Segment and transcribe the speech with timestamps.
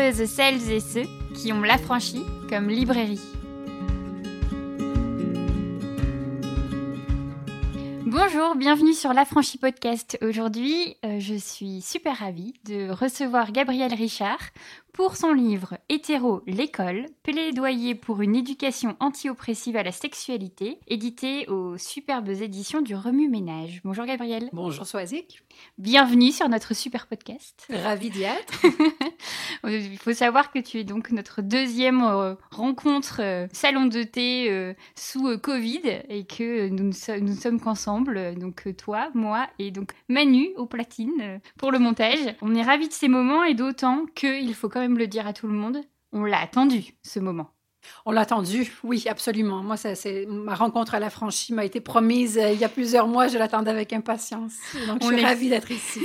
[0.00, 3.20] celles et ceux qui ont l'affranchi comme librairie.
[8.06, 10.18] Bonjour, bienvenue sur l'Affranchi Podcast.
[10.22, 14.40] Aujourd'hui, euh, je suis super ravie de recevoir Gabriel Richard
[14.92, 21.76] pour son livre Hétéro, l'école, plaidoyer pour une éducation anti-oppressive à la sexualité, édité aux
[21.78, 23.80] superbes éditions du Remue Ménage.
[23.84, 24.48] Bonjour Gabriel.
[24.52, 25.42] Bonjour Soazic.
[25.78, 27.66] Bienvenue sur notre super podcast.
[27.70, 28.62] Ravi d'y être.
[29.64, 34.50] Il faut savoir que tu es donc notre deuxième euh, rencontre euh, salon de thé
[34.50, 39.92] euh, sous Covid et que nous ne nous sommes qu'ensemble, donc toi, moi et donc
[40.08, 42.34] Manu au platine pour le montage.
[42.42, 45.32] On est ravis de ces moments et d'autant qu'il faut quand même le dire à
[45.32, 45.80] tout le monde,
[46.12, 47.54] on l'a attendu, ce moment.
[48.06, 49.62] On l'a attendu, oui, absolument.
[49.62, 53.06] Moi, c'est ma rencontre à la franchise m'a été promise euh, il y a plusieurs
[53.06, 53.28] mois.
[53.28, 54.54] Je l'attendais avec impatience.
[54.86, 56.00] Donc, je suis ravie d'être ici.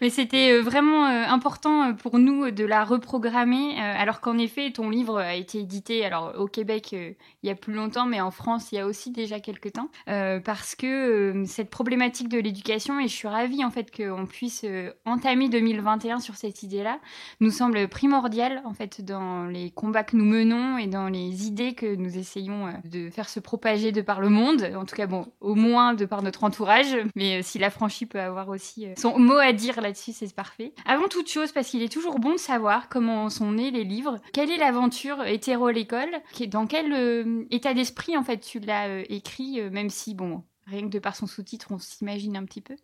[0.00, 4.90] Mais c'était euh, vraiment euh, important pour nous de la reprogrammer, alors qu'en effet, ton
[4.90, 8.72] livre a été édité alors au Québec il y a plus longtemps, mais en France
[8.72, 13.14] il y a aussi déjà quelques temps, parce que cette problématique de l'éducation, et je
[13.14, 14.64] suis ravie en fait qu'on puisse
[15.04, 16.98] entamer 2021 sur cette idée-là,
[17.40, 21.74] nous semble primordial en fait dans les combats que nous menons et dans les idées
[21.74, 25.06] que nous essayons euh, de faire se propager de par le monde, en tout cas
[25.06, 28.86] bon, au moins de par notre entourage, mais euh, si la franchise peut avoir aussi
[28.86, 30.72] euh, son mot à dire là-dessus, c'est parfait.
[30.86, 34.18] Avant toute chose, parce qu'il est toujours bon de savoir comment sont nés les livres,
[34.32, 36.10] quelle est l'aventure hétéro l'école,
[36.48, 40.98] dans quel état d'esprit en fait tu l'as écrit, même si bon, Rien que de
[41.00, 42.76] par son sous-titre, on s'imagine un petit peu.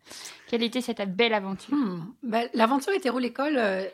[0.49, 1.75] Quelle était cette belle aventure?
[1.75, 2.13] Hmm.
[2.23, 3.85] ben, L'aventure hétéro l'école, euh,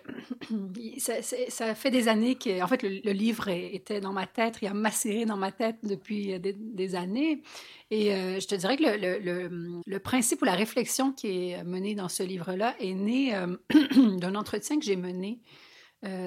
[0.98, 4.74] ça, fait des années que, en fait, le, livre était dans ma tête, il a
[4.74, 7.42] macéré dans ma tête depuis des, années.
[7.90, 12.08] Et euh, je te dirais que le, principe ou la réflexion qui est menée dans
[12.08, 13.56] ce livre-là est né euh,
[14.18, 15.40] d'un entretien que j'ai mené.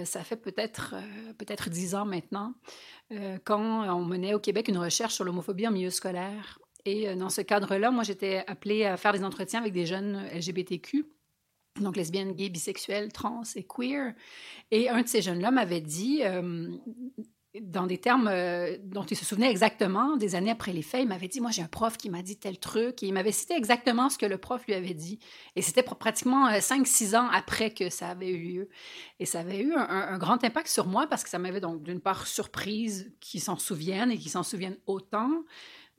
[0.06, 0.96] ça fait peut-être
[1.38, 2.54] peut-être dix ans maintenant,
[3.44, 6.60] quand on menait au Québec une recherche sur l'homophobie en milieu scolaire.
[6.86, 10.24] Et euh, dans ce cadre-là, moi, j'étais appelée à faire des entretiens avec des jeunes
[10.34, 11.06] LGBTQ,
[11.82, 14.14] donc lesbiennes, gays, bisexuelles, trans et queer.
[14.72, 16.70] Et un de ces jeunes-là m'avait dit, euh,
[17.60, 21.08] dans des termes euh, dont il se souvenait exactement, des années après les faits, il
[21.08, 23.56] m'avait dit, moi j'ai un prof qui m'a dit tel truc, et il m'avait cité
[23.56, 25.20] exactement ce que le prof lui avait dit.
[25.56, 28.70] Et c'était pratiquement 5-6 ans après que ça avait eu lieu.
[29.20, 32.02] Et ça avait eu un grand impact sur moi parce que ça m'avait donc d'une
[32.02, 35.32] part surprise qu'ils s'en souviennent et qu'ils s'en souviennent autant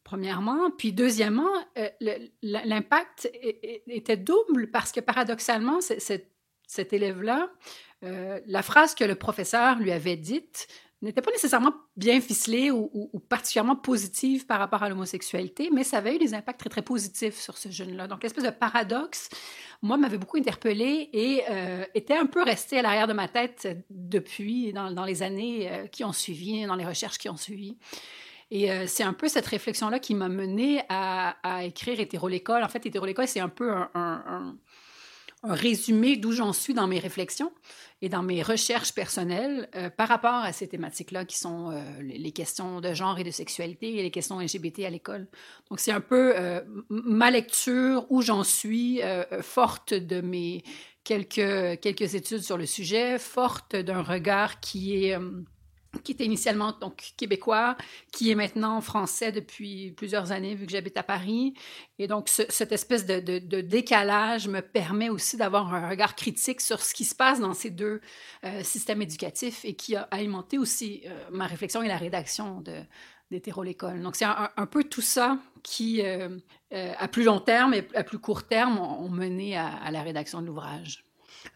[0.07, 0.71] premièrement.
[0.71, 1.89] Puis deuxièmement, euh,
[2.41, 3.29] l'impact
[3.89, 7.51] était double parce que paradoxalement, cet élève-là,
[8.05, 10.69] euh, la phrase que le professeur lui avait dite
[11.03, 16.15] n'était pas nécessairement bien ficelée ou, particulièrement positive par rapport à l'homosexualité, mais ça avait
[16.15, 18.07] eu des impacts très, très positifs sur ce jeune-là.
[18.07, 19.29] Donc, l'espèce de paradoxe,
[19.83, 23.69] moi, m'avait beaucoup interpellée et euh, était un peu restée à l'arrière de ma tête
[23.91, 27.77] depuis, dans, les années qui ont suivi, dans les recherches qui ont suivi.
[28.51, 32.63] Et euh, c'est un peu cette réflexion-là qui m'a menée à, écrire Hétéro l'école.
[32.63, 34.57] En fait, Hétéro l'école, c'est un peu un,
[35.43, 37.53] résumé d'où j'en suis dans mes réflexions
[38.03, 42.33] et dans mes recherches personnelles euh, par rapport à ces thématiques-là qui sont euh, les
[42.33, 45.29] questions de genre et de sexualité et les questions LGBT à l'école.
[45.71, 46.35] Donc, c'est un peu
[46.89, 49.01] ma lecture, où j'en suis,
[49.43, 50.63] forte de mes
[51.05, 55.19] quelques, quelques études sur le sujet, forte d'un regard qui est
[56.03, 57.77] qui était initialement donc québécois,
[58.13, 61.55] qui est maintenant français depuis plusieurs années vu que j'habite à Paris.
[61.99, 66.95] Et donc cette espèce de, décalage me permet aussi d'avoir un regard critique sur ce
[66.95, 68.01] qui se passe dans ces deux
[68.45, 72.83] euh, systèmes éducatifs et qui a alimenté aussi euh, ma réflexion et la rédaction de
[73.31, 74.03] l'école.
[74.03, 76.29] Donc c'est un, peu tout ça qui, euh,
[76.71, 80.47] à plus long terme et à plus court terme, ont, mené à la rédaction de
[80.47, 81.06] l'ouvrage.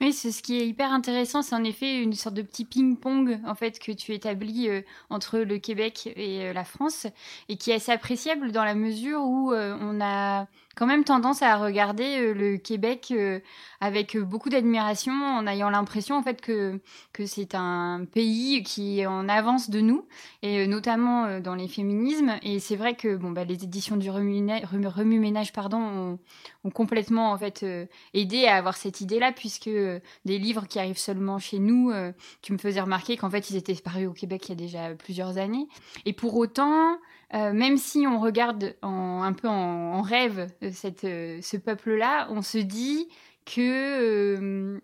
[0.01, 3.39] Oui, c'est ce qui est hyper intéressant, c'est en effet une sorte de petit ping-pong
[3.47, 7.07] en fait que tu établis euh, entre le Québec et euh, la France
[7.49, 10.47] et qui est assez appréciable dans la mesure où euh, on a
[10.81, 13.41] quand même tendance à regarder euh, le Québec euh,
[13.83, 16.81] avec beaucoup d'admiration, en ayant l'impression en fait que,
[17.13, 20.07] que c'est un pays qui est en avance de nous,
[20.41, 22.33] et euh, notamment dans les féminismes.
[22.43, 26.19] Et c'est vrai que bon, bah, les éditions du remue-ménage pardon, ont,
[26.65, 27.67] ont, complètement en fait
[28.15, 31.93] aidé à avoir cette idée-là, puisque des livres qui arrivent seulement chez nous,
[32.41, 34.95] tu me faisais remarquer qu'en fait ils étaient parus au Québec il y a déjà
[34.95, 35.69] plusieurs années.
[36.07, 36.97] Et pour autant,
[37.33, 40.71] euh, même si on regarde un peu en, rêve euh,
[41.05, 43.09] euh, ce peuple-là, on se dit
[43.45, 44.81] que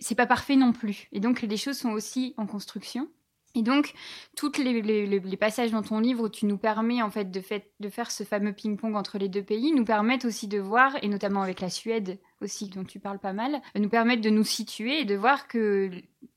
[0.00, 1.08] c'est pas parfait non plus.
[1.12, 3.08] Et donc les choses sont aussi en construction.
[3.54, 3.94] Et donc,
[4.36, 8.24] tous les, passages dans ton livre où tu nous permets en fait de, faire ce
[8.24, 11.70] fameux ping-pong entre les deux pays nous permettent aussi de voir, et notamment avec la
[11.70, 15.48] Suède aussi, dont tu parles pas mal, nous permettent de nous situer et de voir
[15.48, 15.90] que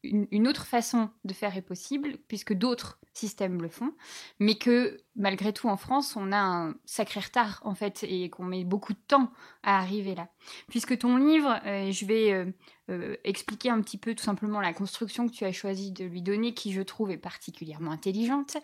[0.04, 3.94] une, autre façon de faire est possible, puisque d'autres systèmes le font,
[4.40, 8.46] mais que malgré tout en France, on a un sacré retard en fait et qu'on
[8.46, 9.31] met beaucoup de temps
[9.63, 10.30] à arriver là.
[10.69, 12.46] Puisque ton livre, euh, je vais euh,
[12.92, 16.22] euh, expliquer un petit peu tout simplement la construction que tu as choisi de lui
[16.22, 18.58] donner, qui je trouve est particulièrement intelligente.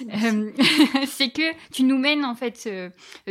[1.06, 2.68] C'est que tu nous mènes en fait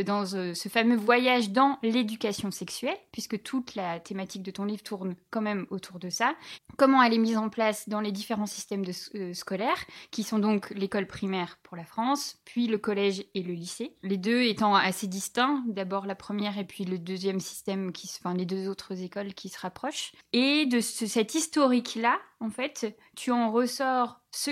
[0.04, 5.14] dans ce fameux voyage dans l'éducation sexuelle, puisque toute la thématique de ton livre tourne
[5.30, 6.34] quand même autour de ça.
[6.76, 8.92] Comment elle est mise en place dans les différents systèmes de,
[9.32, 13.96] scolaires, qui sont donc l'école primaire pour la France, puis le collège et le lycée.
[14.02, 18.34] Les deux étant assez distincts, d'abord la première et puis le deuxième système, qui, enfin
[18.34, 20.12] les deux autres écoles qui se rapprochent.
[20.32, 24.50] Et de cet historique-là, en fait, tu en ressors ce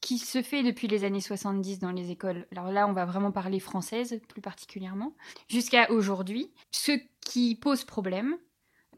[0.00, 2.46] qui se fait depuis les années 70 dans les écoles.
[2.52, 5.14] Alors là, on va vraiment parler française plus particulièrement,
[5.48, 6.52] jusqu'à aujourd'hui.
[6.70, 8.36] Ce qui pose problème,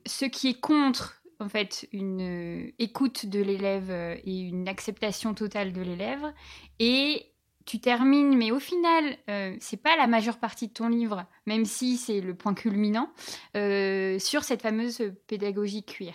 [0.06, 5.32] ce qui est contre en fait une euh, écoute de l'élève euh, et une acceptation
[5.32, 6.34] totale de l'élève
[6.78, 7.29] et
[7.70, 11.64] tu termines, mais au final, euh, c'est pas la majeure partie de ton livre, même
[11.64, 13.12] si c'est le point culminant,
[13.54, 16.14] sur cette fameuse pédagogie cuir.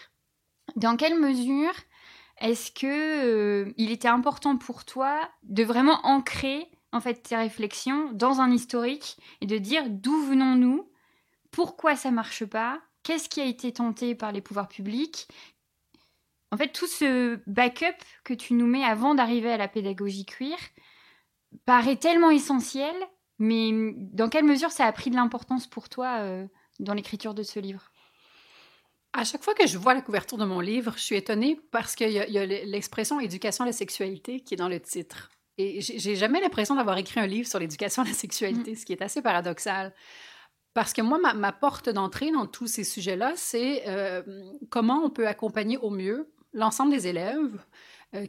[0.75, 1.73] Dans quelle mesure
[2.41, 8.41] est-ce que il était important pour toi de vraiment ancrer en fait tes réflexions dans
[8.41, 10.89] un historique et de dire d'où venons-nous,
[11.51, 15.29] pourquoi ça marche pas, qu'est-ce qui a été tenté par les pouvoirs publics?
[16.51, 20.57] En fait, tout ce backup que tu nous mets avant d'arriver à la pédagogie cuir
[21.65, 22.95] paraît tellement essentiel,
[23.39, 26.45] mais dans quelle mesure ça a pris de l'importance pour toi euh,
[26.79, 27.91] dans l'écriture de ce livre?
[29.13, 31.95] À chaque fois que je vois la couverture de mon livre, je suis étonnée parce
[31.95, 35.31] qu'il y a, l'expression éducation à la sexualité qui est dans le titre.
[35.57, 38.75] Et j'ai jamais l'impression d'avoir écrit un livre sur l'éducation à la sexualité, mm.
[38.75, 39.93] ce qui est assez paradoxal.
[40.73, 44.21] Parce que moi, ma, porte d'entrée dans tous ces sujets-là, c'est euh,
[44.69, 47.57] comment on peut accompagner au mieux l'ensemble des élèves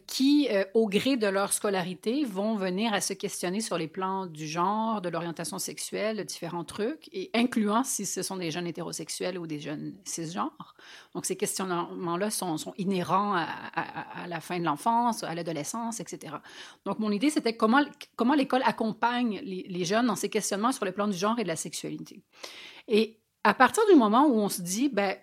[0.07, 4.27] qui, euh, au gré de leur scolarité, vont venir à se questionner sur les plans
[4.27, 8.67] du genre, de l'orientation sexuelle, de différents trucs, et incluant si ce sont des jeunes
[8.67, 10.75] hétérosexuels ou des jeunes cisgenres.
[11.15, 16.37] Donc, ces questionnements-là sont, inhérents à, la fin de l'enfance, à l'adolescence, etc.
[16.85, 17.85] Donc, mon idée, c'était comment,
[18.17, 21.43] comment l'école accompagne les, les jeunes dans ces questionnements sur le plan du genre et
[21.43, 22.23] de la sexualité.
[22.89, 25.17] Et à partir du moment où on se dit, ben,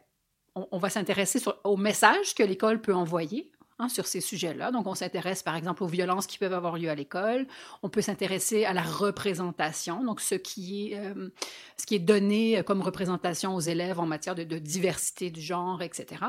[0.55, 3.51] on, va s'intéresser au message que l'école peut envoyer
[3.83, 4.71] Hein, sur ces sujets-là.
[4.71, 7.47] Donc, on s'intéresse par exemple aux violences qui peuvent avoir lieu à l'école.
[7.81, 11.29] On peut s'intéresser à la représentation, donc ce qui est, euh,
[11.77, 16.21] ce qui est donné comme représentation aux élèves en matière de, diversité du genre, etc.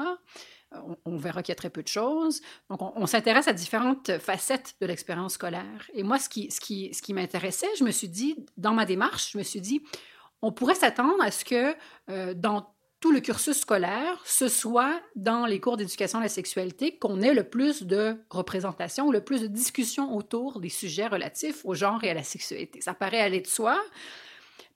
[1.04, 2.40] On, verra qu'il y a très peu de choses.
[2.68, 5.88] Donc, on, s'intéresse à différentes facettes de l'expérience scolaire.
[5.92, 8.84] Et moi, ce qui, ce qui, ce qui m'intéressait, je me suis dit, dans ma
[8.84, 9.84] démarche, je me suis dit,
[10.42, 11.76] on pourrait s'attendre à ce que
[12.10, 12.73] euh, dans
[13.04, 17.34] tout le cursus scolaire, ce soit dans les cours d'éducation à la sexualité qu'on ait
[17.34, 22.08] le plus de représentation, le plus de discussion autour des sujets relatifs au genre et
[22.08, 22.80] à la sexualité.
[22.80, 23.78] Ça paraît aller de soi,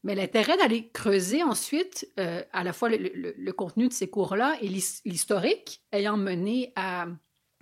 [0.05, 4.69] mais l'intérêt d'aller creuser ensuite euh, à la fois le, contenu de ces cours-là et
[4.69, 7.07] l'historique ayant mené à,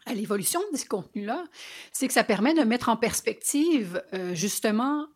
[0.04, 1.44] à l'évolution de ces contenus-là,
[1.92, 5.06] c'est que ça permet de mettre en perspective euh, justement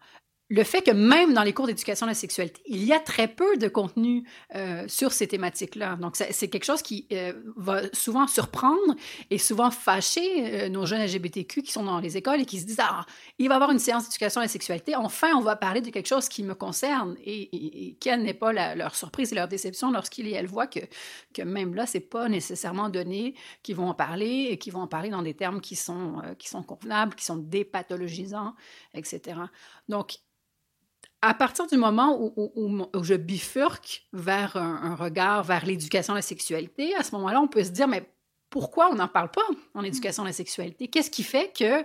[0.50, 3.28] le fait que même dans les cours d'éducation à la sexualité, il y a très
[3.28, 5.94] peu de contenu euh, sur ces thématiques-là.
[5.96, 8.96] Donc, c'est quelque chose qui euh, va souvent surprendre
[9.30, 12.66] et souvent fâcher euh, nos jeunes LGBTQ qui sont dans les écoles et qui se
[12.66, 13.06] disent Ah,
[13.38, 14.96] il va y avoir une séance d'éducation à la sexualité.
[14.96, 17.16] Enfin, on va parler de quelque chose qui me concerne.
[17.24, 20.80] Et, quelle n'est pas leur surprise et leur déception lorsqu'ils et elles voient que,
[21.32, 24.88] que même là, c'est pas nécessairement donné qu'ils vont en parler et qu'ils vont en
[24.88, 28.54] parler dans des termes qui sont, qui sont convenables, qui sont dépathologisants,
[28.94, 29.36] etc.
[29.88, 30.18] Donc,
[31.22, 36.94] à partir du moment où, je bifurque vers un, regard vers l'éducation à la sexualité,
[36.94, 38.10] à ce moment-là, on peut se dire, mais
[38.48, 40.88] pourquoi on n'en parle pas en éducation à la sexualité?
[40.88, 41.84] Qu'est-ce qui fait que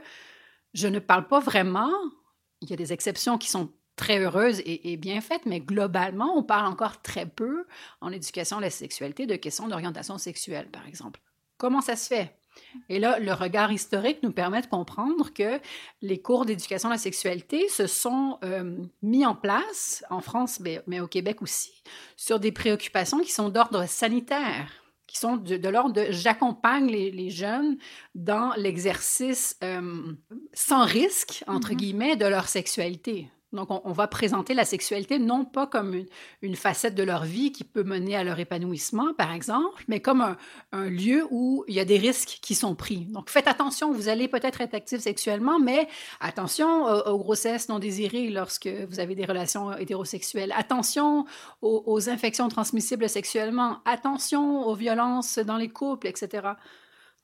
[0.74, 1.92] je ne parle pas vraiment?
[2.62, 6.38] Il y a des exceptions qui sont très heureuses et, et bien faites, mais globalement,
[6.38, 7.66] on parle encore très peu
[8.02, 11.20] en éducation à la sexualité de questions d'orientation sexuelle, par exemple.
[11.58, 12.38] Comment ça se fait?
[12.90, 15.60] Et là, le regard historique nous permet de comprendre que
[16.02, 21.00] les cours d'éducation à la sexualité se sont euh, mis en place, en France, mais,
[21.00, 21.84] au Québec aussi,
[22.16, 24.72] sur des préoccupations qui sont d'ordre sanitaire,
[25.08, 27.78] qui sont de, l'ordre de j'accompagne les, jeunes
[28.14, 30.14] dans l'exercice euh,
[30.54, 31.76] sans risque, entre mm-hmm.
[31.76, 33.30] guillemets, de leur sexualité.
[33.56, 36.06] Donc, on, va présenter la sexualité non pas comme
[36.42, 40.36] une, facette de leur vie qui peut mener à leur épanouissement, par exemple, mais comme
[40.72, 43.06] un, lieu où il y a des risques qui sont pris.
[43.06, 45.88] Donc, faites attention, vous allez peut-être être actif sexuellement, mais
[46.20, 50.54] attention aux, grossesses non désirées lorsque vous avez des relations hétérosexuelles.
[50.56, 51.26] Attention
[51.62, 53.80] aux, infections transmissibles sexuellement.
[53.86, 56.50] Attention aux violences dans les couples, etc.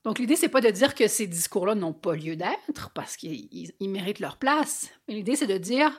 [0.04, 3.72] Donc, l'idée, c'est pas de dire que ces discours-là n'ont pas lieu d'être parce qu'ils
[3.80, 4.90] méritent leur place.
[5.06, 5.92] Mais l'idée, c'est de dire,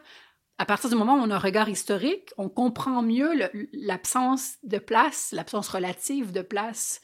[0.58, 3.32] à partir du moment où on a un regard historique, on comprend mieux
[3.74, 7.02] l'absence de place, l'absence relative de place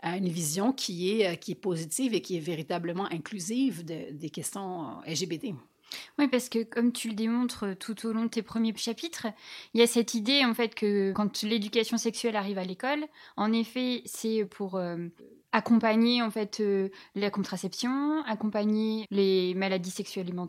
[0.00, 4.30] à une vision qui est, euh, qui est positive et qui est véritablement inclusive des
[4.30, 5.54] questions euh, LGBT.
[6.18, 9.26] Oui, parce que comme tu le démontres tout au long de tes premiers chapitres,
[9.74, 13.04] il y a cette idée en fait que quand l'éducation sexuelle arrive à l'école,
[13.36, 14.96] en effet, c'est pour euh,
[15.52, 20.46] accompagner en fait euh, la contraception, accompagner les maladies sexuellement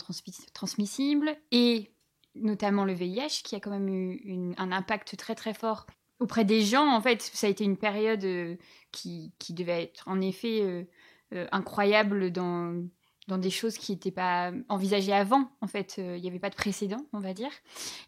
[0.53, 1.91] transmissibles et
[2.35, 5.85] notamment le VIH qui a quand même eu un impact très très fort
[6.19, 6.87] auprès des gens.
[6.87, 8.55] En fait, ça a été une période euh,
[8.91, 10.85] qui, qui, devait être en effet
[11.33, 12.83] euh, incroyable dans
[13.27, 15.51] dans des choses qui n'étaient pas envisagées avant.
[15.61, 17.51] En fait, il n'y avait pas de précédent, on va dire.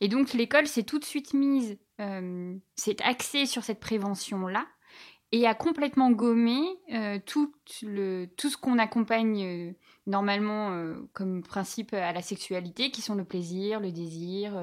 [0.01, 1.77] Et donc l'école s'est tout de suite mise,
[2.75, 4.65] s'est axée sur cette prévention-là
[5.33, 6.61] et a complètement gommé
[6.93, 9.71] euh, tout, le, tout ce qu'on accompagne euh,
[10.05, 14.53] normalement euh, comme principe à la sexualité, qui sont le plaisir, le désir,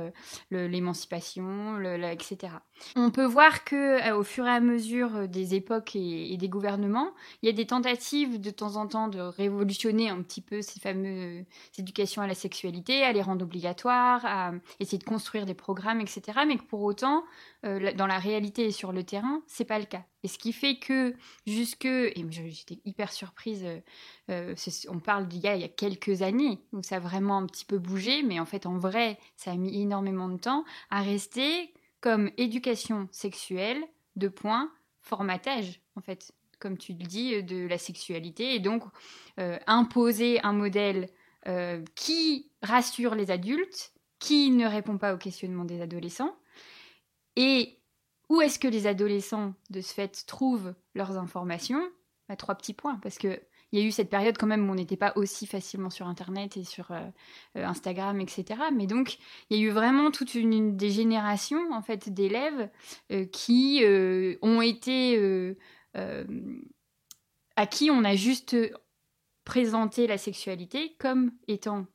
[0.52, 1.76] l'émancipation,
[2.12, 2.52] etc.
[2.96, 7.46] On peut voir que au fur et à mesure des époques et, des gouvernements, il
[7.46, 11.44] y a des tentatives de temps en temps de révolutionner un petit peu ces fameuses
[11.78, 16.40] éducations à la sexualité, à les rendre obligatoires, à essayer de construire des programmes, etc.
[16.46, 17.25] Mais que pour autant,
[17.62, 20.04] dans la réalité et sur le terrain, c'est pas le cas.
[20.22, 21.14] Et ce qui fait que
[21.46, 23.80] jusque, et j'étais hyper surprise, euh,
[24.30, 24.54] euh,
[24.88, 27.64] on parle d'il y, il y a quelques années, où ça a vraiment un petit
[27.64, 31.72] peu bougé, mais en fait en vrai, ça a mis énormément de temps à rester
[32.00, 33.83] comme éducation sexuelle,
[34.16, 38.85] de point, formatage, en fait, comme tu le dis, de la sexualité, et donc
[39.38, 41.09] euh, imposer un modèle
[41.95, 46.37] qui rassure les adultes, qui ne répond pas aux questionnements des adolescents,
[47.37, 47.80] et
[48.30, 51.83] où est-ce que les adolescents, de ce fait, trouvent leurs informations?
[51.83, 51.90] À
[52.28, 53.40] bah, Trois petits points, parce que
[53.72, 56.06] il y a eu cette période quand même où on n'était pas aussi facilement sur
[56.06, 57.00] Internet et sur euh,
[57.56, 58.60] euh, Instagram, etc.
[58.74, 62.68] Mais donc, il y a eu vraiment toute une, des générations en fait d'élèves
[63.12, 63.82] euh, qui
[64.42, 65.56] ont été
[67.56, 68.56] à qui on a juste
[69.44, 71.86] présenté la sexualité comme étant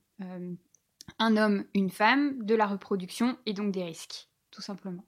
[1.20, 5.06] un homme, une femme, de la reproduction et donc des risques, tout simplement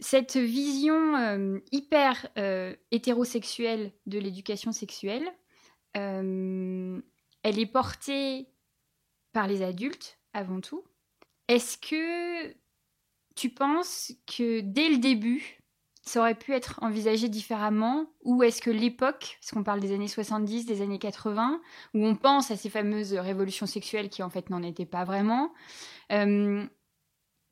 [0.00, 5.30] cette vision euh, hyper euh, hétérosexuelle de l'éducation sexuelle,
[5.96, 7.00] euh,
[7.42, 8.48] elle est portée
[9.32, 10.82] par les adultes avant tout.
[11.48, 12.54] Est-ce que
[13.36, 15.58] tu penses que dès le début,
[16.02, 18.06] ça aurait pu être envisagé différemment?
[18.22, 21.60] Ou est-ce que l'époque, parce qu'on parle des années 70, des années 80,
[21.94, 25.52] où on pense à ces fameuses révolutions sexuelles qui en fait n'en étaient pas vraiment,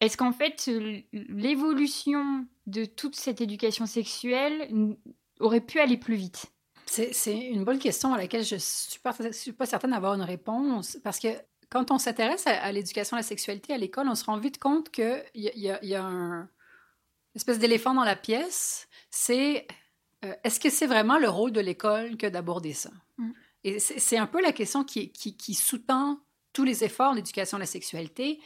[0.01, 0.71] est-ce qu'en fait,
[1.13, 4.97] l'évolution de toute cette éducation sexuelle
[5.41, 6.47] aurait pu aller plus vite?
[6.87, 9.01] C'est une bonne question à laquelle je ne suis,
[9.33, 11.29] suis, pas certaine d'avoir une réponse, parce que
[11.69, 14.91] quand on s'intéresse à, l'éducation à la sexualité à l'école, on se rend vite compte
[14.91, 16.49] qu'il y, y, y, a un
[17.35, 19.67] espèce d'éléphant dans la pièce, c'est
[20.25, 22.91] euh, est-ce que c'est vraiment le rôle de l'école que d'aborder ça?
[23.19, 23.31] Mm.
[23.65, 26.21] Et c'est un peu la question qui, qui, qui sous-tend
[26.53, 28.41] tous les efforts d'éducation à la sexualité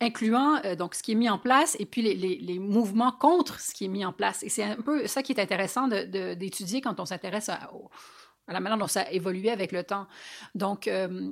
[0.00, 3.60] incluant euh, donc ce qui est mis en place et puis les, les, mouvements contre
[3.60, 4.42] ce qui est mis en place.
[4.42, 7.70] Et c'est un peu ça qui est intéressant d'étudier quand on s'intéresse à,
[8.46, 10.06] la manière dont ça a évolué avec le temps.
[10.54, 11.30] Donc, euh,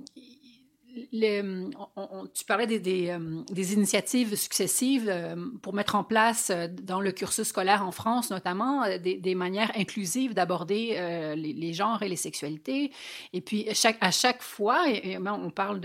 [2.34, 7.48] tu parlais des, euh, initiatives successives euh, pour mettre en place euh, dans le cursus
[7.48, 12.90] scolaire en France notamment des, manières inclusives d'aborder les, genres et les sexualités.
[13.32, 15.80] Et puis à chaque fois, on parle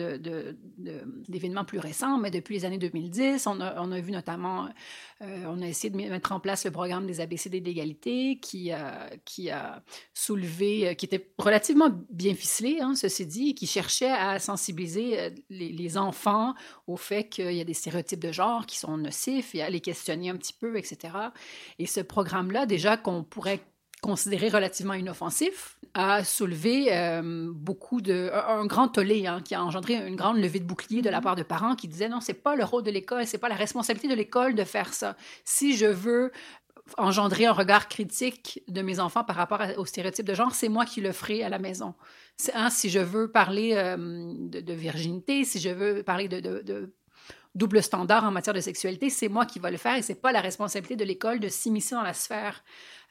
[1.27, 4.69] d'événements plus récents, mais depuis les années 2010, on a, on a vu notamment
[5.21, 8.71] euh, on a essayé de mettre en place le programme des ABCD d'égalité qui,
[9.23, 14.39] qui a soulevé, euh, qui était relativement bien ficelé, hein, ceci dit, qui cherchait à
[14.39, 16.53] sensibiliser euh, les, enfants
[16.87, 19.81] au fait qu'il y a des stéréotypes de genre qui sont nocifs et à les
[19.81, 21.13] questionner un petit peu, etc.
[21.79, 23.59] Et ce programme-là, déjà qu'on pourrait
[24.01, 29.95] considéré relativement inoffensif, a soulevé euh, beaucoup de un, grand tollé hein, qui a engendré
[29.95, 31.23] une grande levée de bouclier de la mm-hmm.
[31.23, 33.55] part de parents qui disaient non c'est pas le rôle de l'école c'est pas la
[33.55, 36.31] responsabilité de l'école de faire ça si je veux
[36.97, 40.85] engendrer un regard critique de mes enfants par rapport aux stéréotypes de genre c'est moi
[40.85, 41.93] qui le ferai à la maison
[42.53, 46.93] hein, si je veux parler euh, de, virginité si je veux parler de, de
[47.53, 50.31] double standard en matière de sexualité, c'est moi qui va le faire et c'est pas
[50.31, 52.63] la responsabilité de l'école de s'immiscer dans la sphère,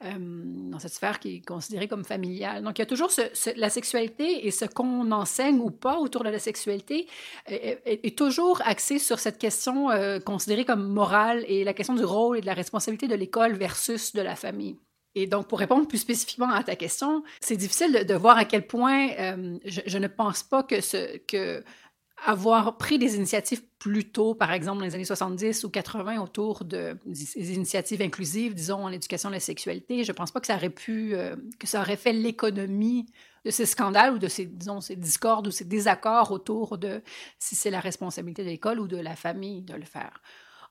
[0.05, 2.63] euh, dans cette sphère qui est considérée comme familiale.
[2.63, 3.11] Donc, il y a toujours
[3.57, 7.07] la sexualité et ce qu'on enseigne ou pas autour de la sexualité
[7.47, 12.39] est, toujours axé sur cette question euh, considérée comme morale et la question du rôle
[12.39, 14.77] et de la responsabilité de l'école versus de la famille.
[15.15, 18.67] Et donc, pour répondre plus spécifiquement à ta question, c'est difficile de, voir à quel
[18.67, 21.65] point euh, je, je, ne pense pas que, ce, que
[22.25, 26.65] avoir pris des initiatives plus tôt, par exemple dans les années 70 ou 80, autour
[26.65, 30.47] de des initiatives inclusives, disons, en éducation de la sexualité, je ne pense pas que
[30.47, 33.07] ça aurait pu, euh, que ça aurait fait l'économie
[33.45, 37.03] de ces scandales ou de ces, disons, ces discordes ou ces désaccords autour de
[37.39, 40.21] si c'est la responsabilité de l'école ou de la famille de le faire.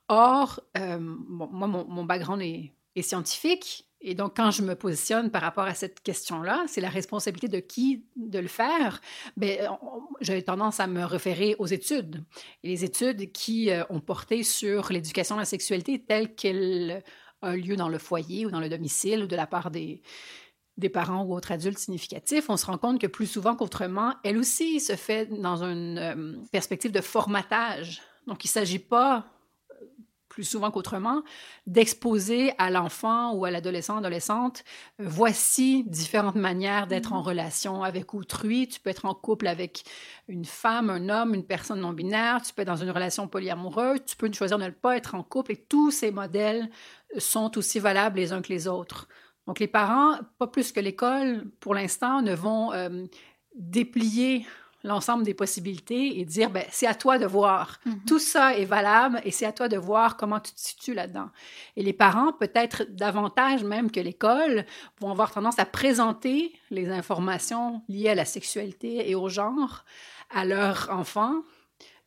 [0.08, 5.42] Or, euh, moi, mon, mon background est scientifique, et donc, quand je me positionne par
[5.42, 9.02] rapport à cette question-là, c'est la responsabilité de qui de le faire.
[9.36, 9.70] Ben,
[10.22, 12.24] j'ai tendance à me référer aux études.
[12.64, 17.04] Et les études qui euh, ont porté sur l'éducation de la sexualité telle qu'elle
[17.42, 20.02] a lieu dans le foyer ou dans le domicile ou de la part des,
[20.80, 24.38] des parents ou autres adultes significatifs, on se rend compte que plus souvent qu'autrement, elle
[24.38, 28.02] aussi se fait dans une euh, perspective de formatage.
[28.28, 29.26] Donc, il ne s'agit pas
[30.40, 31.22] plus souvent qu'autrement,
[31.68, 34.64] d'exposer à l'enfant ou à l'adolescent, adolescente,
[35.02, 37.26] euh, voici différentes manières d'être en mhm.
[37.26, 38.70] relation avec autrui.
[38.70, 39.84] Tu peux être en couple avec
[40.30, 44.00] une femme, un homme, une personne non binaire, tu peux être dans une relation polyamoureuse,
[44.06, 46.70] tu peux choisir de ne pas être en couple et tous ces modèles
[47.18, 49.10] sont aussi valables les uns que les autres.
[49.46, 53.04] Donc les parents, pas plus que l'école, pour l'instant, ne vont euh,
[53.56, 54.46] déplier
[54.84, 57.80] l'ensemble des possibilités et dire, ben, c'est à toi de voir.
[57.86, 58.02] Mhm.
[58.08, 61.30] Tout ça est valable et c'est à toi de voir comment tu te situes là-dedans.
[61.76, 64.66] Et les parents, peut-être davantage même que l'école,
[65.00, 69.84] vont avoir tendance à présenter les informations liées à la sexualité et au genre
[70.30, 71.42] à leurs enfants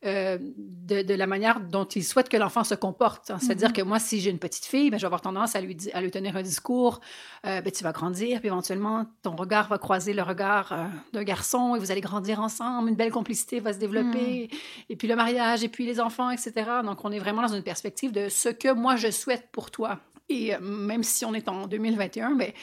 [0.05, 3.31] euh, de, la manière dont ils souhaitent que l'enfant se comporte.
[3.31, 3.37] Hein.
[3.39, 3.73] C'est-à-dire mm-hmm.
[3.73, 6.01] que moi, si j'ai une petite fille, ben, je vais avoir tendance à lui, à
[6.01, 6.99] lui tenir un discours.
[7.45, 11.23] Euh, ben, tu vas grandir, puis éventuellement, ton regard va croiser le regard euh, d'un
[11.23, 12.89] garçon et vous allez grandir ensemble.
[12.89, 14.49] Une belle complicité va se développer.
[14.51, 14.55] Mm.
[14.89, 16.53] Et puis le mariage, et puis les enfants, etc.
[16.83, 19.99] Donc, on est vraiment dans une perspective de ce que moi, je souhaite pour toi.
[20.27, 22.53] Et même si on est en 2021, mais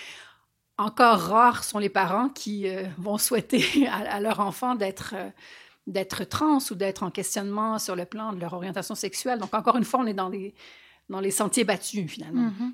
[0.76, 2.66] ben, encore rares sont les parents qui
[2.98, 5.14] vont souhaiter à, à leur enfant d'être
[5.86, 9.38] d'être trans ou d'être en questionnement sur le plan de leur orientation sexuelle.
[9.38, 10.54] Donc, encore une fois, on est dans les,
[11.10, 12.50] dans les sentiers battus, finalement.
[12.50, 12.72] Mhm.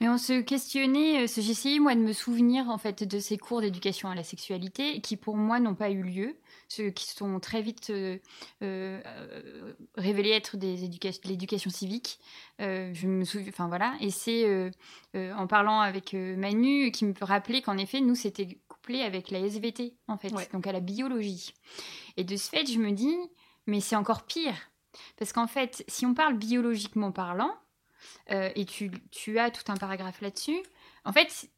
[0.00, 3.38] Mais on se questionnait, euh, j'ai essayé, moi, de me souvenir, en fait, de ces
[3.38, 6.36] cours d'éducation à la sexualité qui, pour moi, n'ont pas eu lieu,
[6.68, 8.18] ceux qui sont très vite euh,
[8.62, 9.00] euh,
[9.96, 12.18] révélés être des de l'éducation civique.
[12.58, 13.94] je me souviens, enfin, voilà.
[14.00, 14.70] Et c'est
[15.14, 18.58] en parlant avec Manu qui me rappelait qu'en effet, nous, c'était
[18.94, 21.52] avec la SVT, en fait, donc à la biologie.
[22.16, 23.16] Et de ce fait, je me dis,
[23.66, 24.56] mais c'est encore pire.
[25.16, 27.54] Parce qu'en fait, si on parle biologiquement parlant,
[28.30, 30.58] euh, et tu, tu, as tout un paragraphe là-dessus,
[31.04, 31.50] en fait,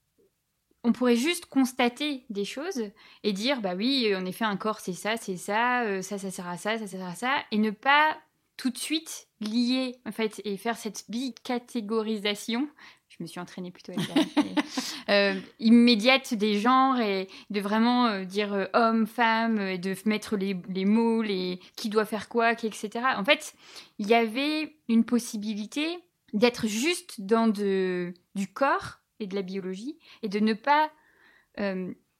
[0.84, 2.90] on pourrait juste constater des choses
[3.22, 6.30] et dire, bah oui, en effet, un corps, c'est ça, c'est ça, euh, ça, ça
[6.30, 8.16] sert à ça, ça sert à ça, et ne pas
[8.56, 12.68] tout de suite lier, en fait, et faire cette bicatégorisation
[13.18, 13.92] je me suis entraînée plutôt
[15.08, 20.36] euh, immédiate des genres et de vraiment euh, dire euh, homme, femme, et de mettre
[20.36, 22.90] les, les mots, les qui doit faire quoi, etc.
[23.16, 23.54] En fait,
[23.98, 25.86] il y avait une possibilité
[26.32, 30.90] d'être juste dans de, du corps et de la biologie et de ne pas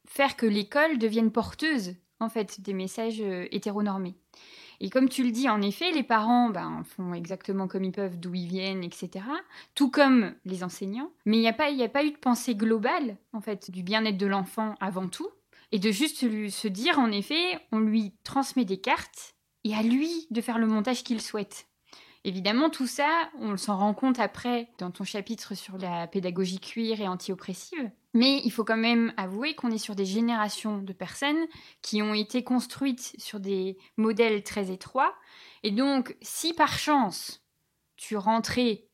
[0.09, 3.21] faire que l'école devienne porteuse en fait des messages
[3.53, 4.17] hétéronormés.
[4.81, 8.19] Et comme tu le dis, en effet, les parents ben, font exactement comme ils peuvent,
[8.19, 9.25] d'où ils viennent, etc.
[9.75, 11.11] Tout comme les enseignants.
[11.27, 14.75] Mais il n'y a, pas, eu de pensée globale, en fait, du bien-être de l'enfant
[14.81, 15.29] avant tout.
[15.73, 20.27] Et de juste se dire, en effet, on lui transmet des cartes et à lui
[20.31, 21.68] de faire le montage qu'il souhaite.
[22.25, 27.01] Évidemment, tout ça, on s'en rend compte après dans ton chapitre sur la pédagogie cuir
[27.01, 27.91] et anti-oppressive.
[28.13, 31.47] Mais il faut quand même avouer qu'on est sur des générations de personnes
[31.81, 35.15] qui ont été construites sur des modèles très étroits.
[35.63, 37.45] Et donc, si par chance,
[37.97, 38.89] tu rentrais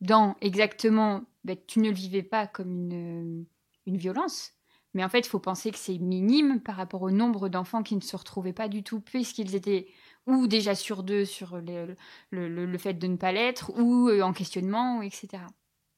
[0.00, 3.46] dans exactement, ben, tu ne le vivais pas comme une,
[3.86, 4.52] une violence,
[4.94, 7.96] mais en fait, il faut penser que c'est minime par rapport au nombre d'enfants qui
[7.96, 9.88] ne se retrouvaient pas du tout, puisqu'ils étaient
[10.26, 11.96] ou déjà sur deux sur le,
[12.30, 15.42] le, fait de ne pas l'être, ou euh, en questionnement, etc.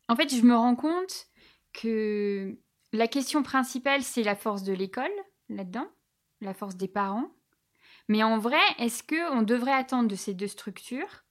[0.09, 1.27] En fait, je me rends compte
[1.73, 2.57] que
[2.93, 5.13] la question principale, c'est la force de l'école,
[5.49, 5.89] là-dedans,
[6.41, 7.31] la force des parents.
[8.09, 11.25] Mais en vrai, est-ce qu'on devrait attendre de ces deux structures,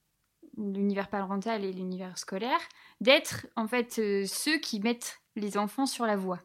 [0.58, 2.62] l'univers parental et l'univers scolaire,
[3.02, 6.40] d'être en fait euh, ceux qui mettent les enfants sur la voie?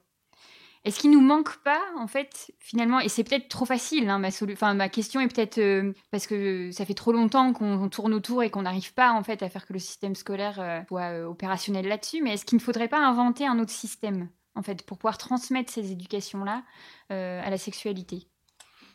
[0.87, 4.89] Est-ce qu'il nous manque pas, en fait, finalement, et c'est peut-être trop facile, hein, ma,
[4.89, 8.63] question est peut-être euh, parce que ça fait trop longtemps qu'on tourne autour et qu'on
[8.63, 12.23] n'arrive pas, en fait, à faire que le système scolaire euh, soit euh, opérationnel là-dessus,
[12.23, 15.73] mais est-ce qu'il ne faudrait pas inventer un autre système, en fait, pour pouvoir transmettre
[15.73, 16.63] ces éducations-là
[17.09, 18.29] à la sexualité?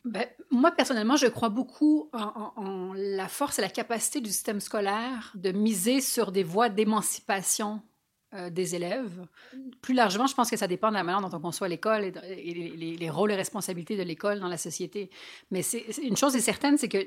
[0.05, 5.33] Ben, moi, personnellement, je crois beaucoup en, la force et la capacité du système scolaire
[5.35, 7.81] de miser sur des voies d'émancipation
[8.33, 9.27] euh, des élèves.
[9.81, 12.95] Plus largement, je pense que ça dépend de la manière dont on conçoit l'école et,
[12.97, 15.09] les, rôles et responsabilités de l'école dans la société.
[15.51, 17.05] Mais c'est, une chose est certaine, c'est que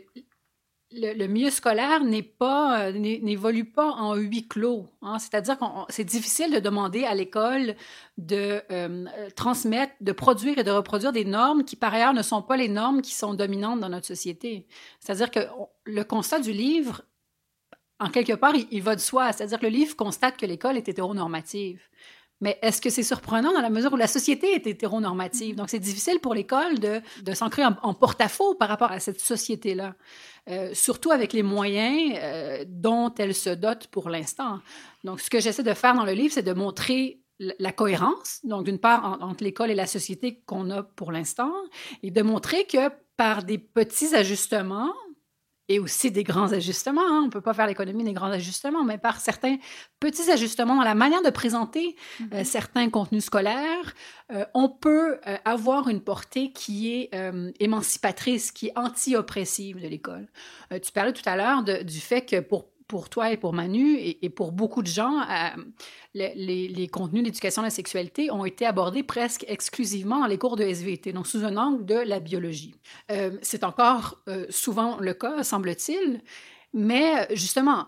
[0.92, 4.86] le, milieu scolaire n'est pas, euh, n'évolue pas en huis clos.
[5.00, 5.18] Hein.
[5.18, 7.74] C'est-à-dire que c'est difficile de demander à l'école
[8.18, 12.42] de euh, transmettre, de produire et de reproduire des normes qui, par ailleurs, ne sont
[12.42, 14.66] pas les normes qui sont dominantes dans notre société.
[15.00, 15.40] C'est-à-dire que
[15.84, 17.02] le constat du livre
[18.00, 19.32] en quelque part, il, va de soi.
[19.32, 21.80] C'est-à-dire que le livre constate que l'école est hétéronormative.
[22.40, 25.54] Mais est-ce que c'est surprenant dans la mesure où la société est hétéronormative?
[25.54, 29.94] Donc, c'est difficile pour l'école de, de s'ancrer en, porte-à-faux par rapport à cette société-là,
[30.50, 34.58] euh, surtout avec les moyens euh, dont elle se dote pour l'instant.
[35.04, 38.64] Donc, ce que j'essaie de faire dans le livre, c'est de montrer la cohérence, donc
[38.64, 41.52] d'une part entre l'école et la société qu'on a pour l'instant,
[42.02, 44.92] et de montrer que par des petits ajustements,
[45.68, 47.02] et aussi des grands ajustements.
[47.02, 47.20] Hein.
[47.22, 49.56] On ne peut pas faire l'économie des grands ajustements, mais par certains
[49.98, 52.44] petits ajustements dans la manière de présenter euh, mm-hmm.
[52.44, 53.94] certains contenus scolaires,
[54.32, 57.10] euh, on peut euh, avoir une portée qui est
[57.60, 60.28] émancipatrice, qui est anti-oppressive de l'école.
[60.82, 64.30] tu parlais tout à l'heure du fait que pour pour toi et pour Manu et,
[64.30, 65.62] pour beaucoup de gens, euh,
[66.14, 70.64] les, contenus d'éducation à la sexualité ont été abordés presque exclusivement dans les cours de
[70.64, 72.74] SVT, donc sous un angle de la biologie.
[73.10, 76.20] Euh, c'est encore euh, souvent le cas, semble-t-il,
[76.72, 77.86] mais justement,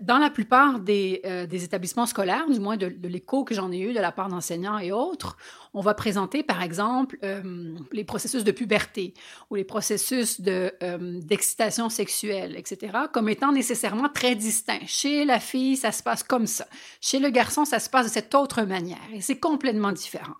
[0.00, 3.92] dans la plupart euh, des, établissements scolaires, du moins de, l'écho que j'en ai eu
[3.92, 5.36] de la part d'enseignants et autres,
[5.74, 9.14] on va présenter par exemple euh, les processus de puberté
[9.50, 14.86] ou les processus d'excitation sexuelle, etc., comme étant nécessairement très distincts.
[14.86, 16.66] Chez la fille, ça se passe comme ça.
[17.00, 18.98] Chez le garçon, ça se passe de cette autre manière.
[19.12, 20.34] Et c'est complètement différent.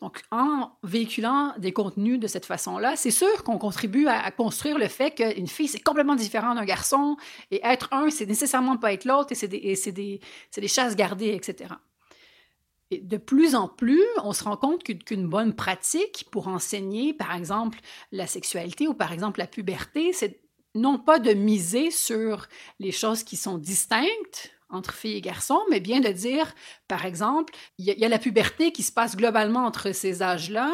[0.00, 4.88] Donc, en véhiculant des contenus de cette façon-là, c'est sûr qu'on contribue à, construire le
[4.88, 7.16] fait qu'une fille, c'est complètement différent d'un garçon,
[7.50, 10.20] et être un, c'est nécessairement pas être l'autre, et c'est des,
[10.56, 11.74] des, chasses gardées, etc.
[12.90, 17.34] Et de plus en plus, on se rend compte qu'une bonne pratique pour enseigner, par
[17.34, 17.78] exemple,
[18.12, 20.40] la sexualité ou par exemple la puberté, c'est
[20.74, 22.48] non pas de miser sur
[22.80, 26.54] les choses qui sont distinctes, entre filles et garçons, mais bien de dire,
[26.88, 30.70] par exemple, il y, a la puberté qui se passe globalement entre ces âges-là.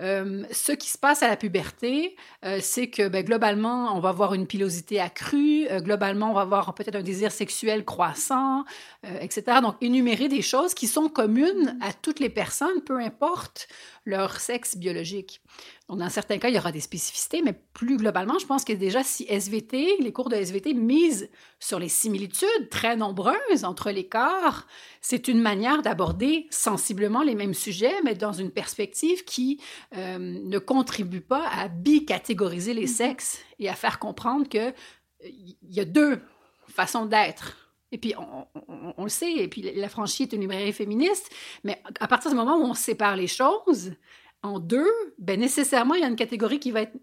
[0.00, 4.08] Euh, ce qui se passe à la puberté, euh, c'est que ben, globalement, on va
[4.08, 8.64] avoir une pilosité accrue, euh, globalement, on va avoir peut-être un désir sexuel croissant,
[9.20, 9.58] etc.
[9.62, 13.68] Donc, énumérer des choses qui sont communes à toutes les personnes, peu importe
[14.04, 15.40] leur sexe biologique.
[15.88, 18.72] Donc, dans certains cas, il y aura des spécificités, mais plus globalement, je pense que
[18.72, 21.28] déjà, si SVT, les cours de SVT misent
[21.60, 24.66] sur les similitudes très nombreuses entre les corps,
[25.02, 29.60] c'est une manière d'aborder sensiblement les mêmes sujets, mais dans une perspective qui
[29.94, 32.96] euh, ne contribue pas à bicatégoriser les mm-hmm.
[32.96, 34.72] sexes et à faire comprendre qu'il
[35.68, 36.18] y a deux
[36.66, 37.58] façons d'être.
[37.92, 41.30] Et puis, on, le sait, et puis la franchise est une librairie féministe,
[41.62, 43.92] mais à partir du moment où on sépare les choses,
[44.44, 46.96] en deux, ben nécessairement, il y a une catégorie qui va être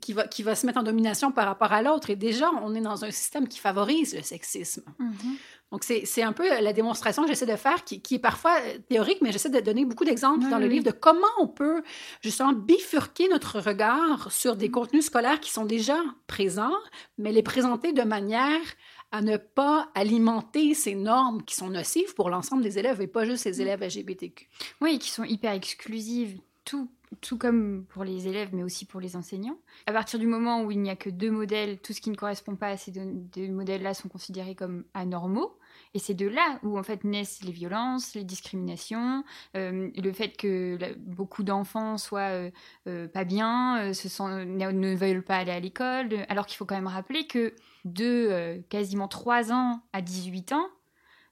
[0.00, 2.10] qui va, qui va se mettre en domination par rapport à l'autre.
[2.10, 4.84] Et déjà, on est dans un système qui favorise le sexisme.
[5.00, 5.72] Mm-hmm.
[5.72, 8.54] Donc, c'est un peu la démonstration que j'essaie de faire, qui, qui, est parfois
[8.88, 11.82] théorique, mais j'essaie de donner beaucoup d'exemples dans le livre de comment on peut
[12.22, 16.76] justement bifurquer notre regard sur des contenus scolaires qui sont déjà présents,
[17.18, 18.60] mais les présenter de manière
[19.10, 23.24] à ne pas alimenter ces normes qui sont nocives pour l'ensemble des élèves et pas
[23.24, 23.60] juste les mm.
[23.60, 24.48] élèves LGBTQ.
[24.80, 26.38] Oui, qui sont hyper exclusives
[27.20, 29.58] tout, comme pour les élèves, mais aussi pour les enseignants.
[29.86, 32.16] À partir du moment où il n'y a que deux modèles, tout ce qui ne
[32.16, 35.56] correspond pas à ces deux, modèles-là sont considérés comme anormaux.
[35.94, 39.24] Et c'est de là où en fait naissent les violences, les discriminations,
[39.56, 42.50] euh, le fait que beaucoup d'enfants soient euh,
[42.86, 44.08] euh, pas bien, se
[44.44, 47.54] ne, veulent pas aller à l'école, alors qu'il faut quand même rappeler que
[47.84, 50.68] de quasiment 3 ans à 18 ans,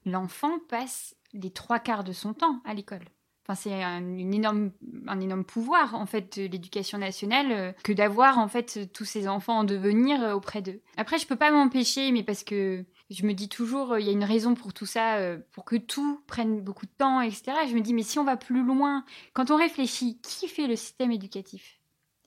[0.05, 3.05] l'enfant passe les trois quarts de son temps à l'école.
[3.47, 4.71] Enfin, c'est un, une énorme,
[5.07, 9.29] un énorme pouvoir en fait de l'éducation nationale euh, que d'avoir en fait tous ces
[9.29, 10.81] enfants en devenir euh, auprès d'eux.
[10.97, 14.09] Après, je peux pas m'empêcher, mais parce que je me dis toujours, euh, il y
[14.09, 15.17] a une raison pour tout ça,
[15.53, 17.53] pour que tout prenne beaucoup de temps, etc.
[17.69, 20.75] Je me dis, mais si on va plus loin, quand on réfléchit, qui fait le
[20.75, 21.79] système éducatif?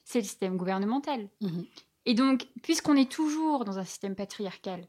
[0.04, 1.28] C'est le système gouvernemental.
[1.42, 1.66] Mhm.
[2.06, 4.88] Et donc, puisqu'on est toujours dans un système patriarcal,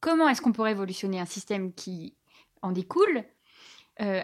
[0.00, 2.14] comment est-ce qu'on peut révolutionner un système qui
[2.62, 3.24] en découle?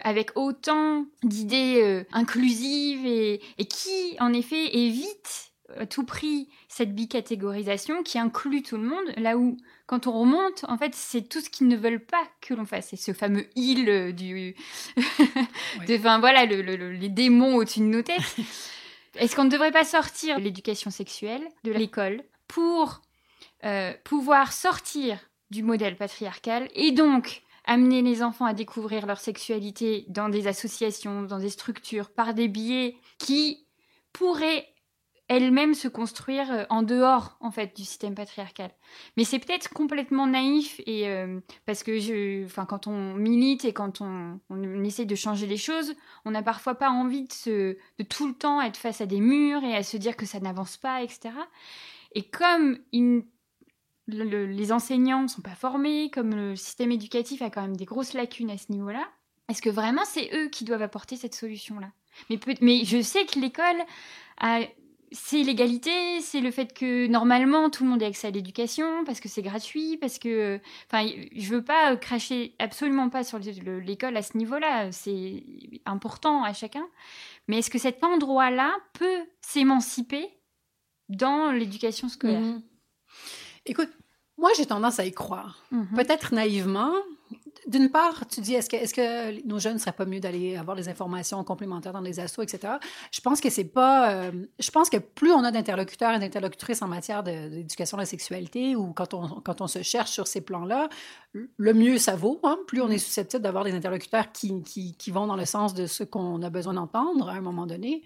[0.02, 8.02] Avec autant d'idées inclusives et, et, qui, en effet, évite à tout prix cette bicatégorisation
[8.02, 11.50] qui inclut tout le monde, là où quand on remonte, en fait, c'est tout ce
[11.50, 12.88] qu'ils ne veulent pas que l'on fasse.
[12.90, 14.54] C'est ce fameux il euh, du.
[15.90, 18.36] Enfin, voilà, les démons au-dessus de nos têtes.
[19.14, 23.00] Est-ce qu'on ne devrait pas sortir l'éducation sexuelle de l'école pour
[23.64, 25.18] euh, pouvoir sortir
[25.50, 31.22] du modèle patriarcal et donc amener les enfants à découvrir leur sexualité dans des associations,
[31.22, 33.66] dans des structures, par des biais qui
[34.12, 34.66] pourraient
[35.28, 38.70] elle-même se construire euh, en dehors en fait du système patriarcal.
[39.16, 43.74] Mais c'est peut-être complètement naïf et euh, parce que je, enfin quand on milite et
[43.74, 47.76] quand on, on, essaie de changer les choses, on n'a parfois pas envie de,
[48.08, 50.78] tout le temps être face à des murs et à se dire que ça n'avance
[50.78, 51.30] pas, etc.
[52.14, 52.78] Et comme
[54.08, 58.14] les enseignants ne sont pas formés, comme le système éducatif a quand même des grosses
[58.14, 59.06] lacunes à ce niveau-là,
[59.48, 61.90] est-ce que vraiment c'est eux qui doivent apporter cette solution-là?
[62.60, 63.82] Mais, je sais que l'école
[65.10, 69.20] c'est l'égalité, c'est le fait que normalement tout le monde ait accès à l'éducation parce
[69.20, 74.22] que c'est gratuit, parce que, enfin, je veux pas cracher absolument pas sur l'école à
[74.22, 75.44] ce niveau-là, c'est
[75.86, 76.86] important à chacun.
[77.46, 80.28] Mais est-ce que cet endroit-là peut s'émanciper
[81.08, 82.40] dans l'éducation scolaire?
[82.40, 82.62] Mmh.
[83.68, 83.90] Écoute,
[84.36, 86.92] moi j'ai tendance à y croire, mmh peut-être naïvement,
[87.68, 90.56] d'une part, tu dis, est-ce que, est que nos jeunes ne seraient pas mieux d'aller
[90.56, 92.74] avoir des informations complémentaires dans les assos, etc.
[93.12, 94.10] Je pense que c'est pas.
[94.10, 98.06] Euh, je pense que plus on a d'interlocuteurs et d'interlocutrices en matière d'éducation de, la
[98.06, 100.88] sexualité ou quand on, quand on se cherche sur ces plans-là,
[101.34, 102.40] le mieux ça vaut.
[102.42, 102.58] Hein.
[102.66, 105.86] Plus on est susceptible d'avoir des interlocuteurs qui, qui, qui vont dans le sens de
[105.86, 108.02] ce qu'on a besoin d'entendre à un moment donné.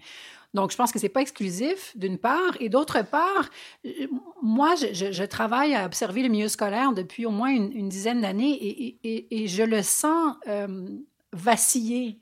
[0.53, 2.55] Donc, je pense que c'est pas exclusif, d'une part.
[2.59, 3.49] Et d'autre part,
[3.85, 4.07] euh,
[4.41, 9.47] moi, je, travaille à observer le milieu scolaire depuis au moins une, dizaine d'années et,
[9.47, 10.87] je le sens euh,
[11.31, 12.19] vaciller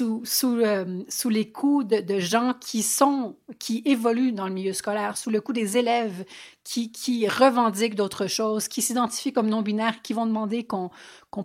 [0.00, 5.52] euh, sous les coups de, gens qui évoluent dans le milieu scolaire, sous le coup
[5.52, 6.24] des élèves
[6.66, 10.90] qui, revendiquent d'autres choses, qui s'identifient comme non-binaires, qui vont demander qu'on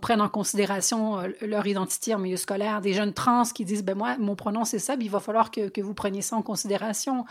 [0.00, 3.96] prenne en considération euh, leur identité en milieu scolaire, des jeunes trans qui disent ben
[3.96, 7.24] moi mon pronom c'est ça, il va falloir que, vous preniez ça en considération,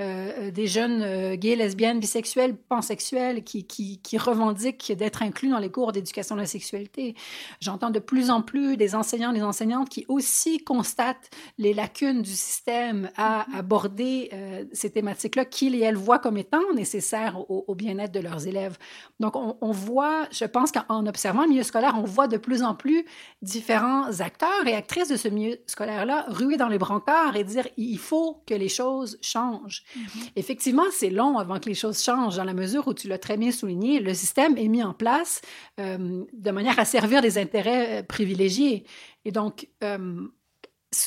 [0.00, 5.92] euh, euh, des jeunes gays, lesbiennes, bisexuels, pansexuels qui, revendiquent d'être inclus dans les cours
[5.92, 7.14] d'éducation de la sexualité.
[7.60, 12.30] J'entends de plus en plus des enseignants, des enseignantes qui aussi constatent les lacunes du
[12.30, 14.30] système à aborder
[14.72, 18.78] ces thématiques-là qu'ils et elles voient comme étant nécessaires au, bien-être de leurs élèves.
[19.20, 22.62] Donc on, on voit, je pense qu'en observant le milieu scolaire, on voit de plus
[22.62, 23.04] en plus
[23.42, 27.98] différents acteurs et actrices de ce milieu scolaire-là ruer dans les brancards et dire il
[27.98, 29.84] faut que les choses changent.
[29.96, 30.30] Mm-hmm.
[30.36, 33.36] Effectivement, c'est long avant que les choses changent, dans la mesure où tu l'as très
[33.36, 35.40] bien souligné, le système est mis en place
[35.80, 38.84] euh, de manière à servir des intérêts euh, privilégiés.
[39.24, 40.28] Et donc, euh,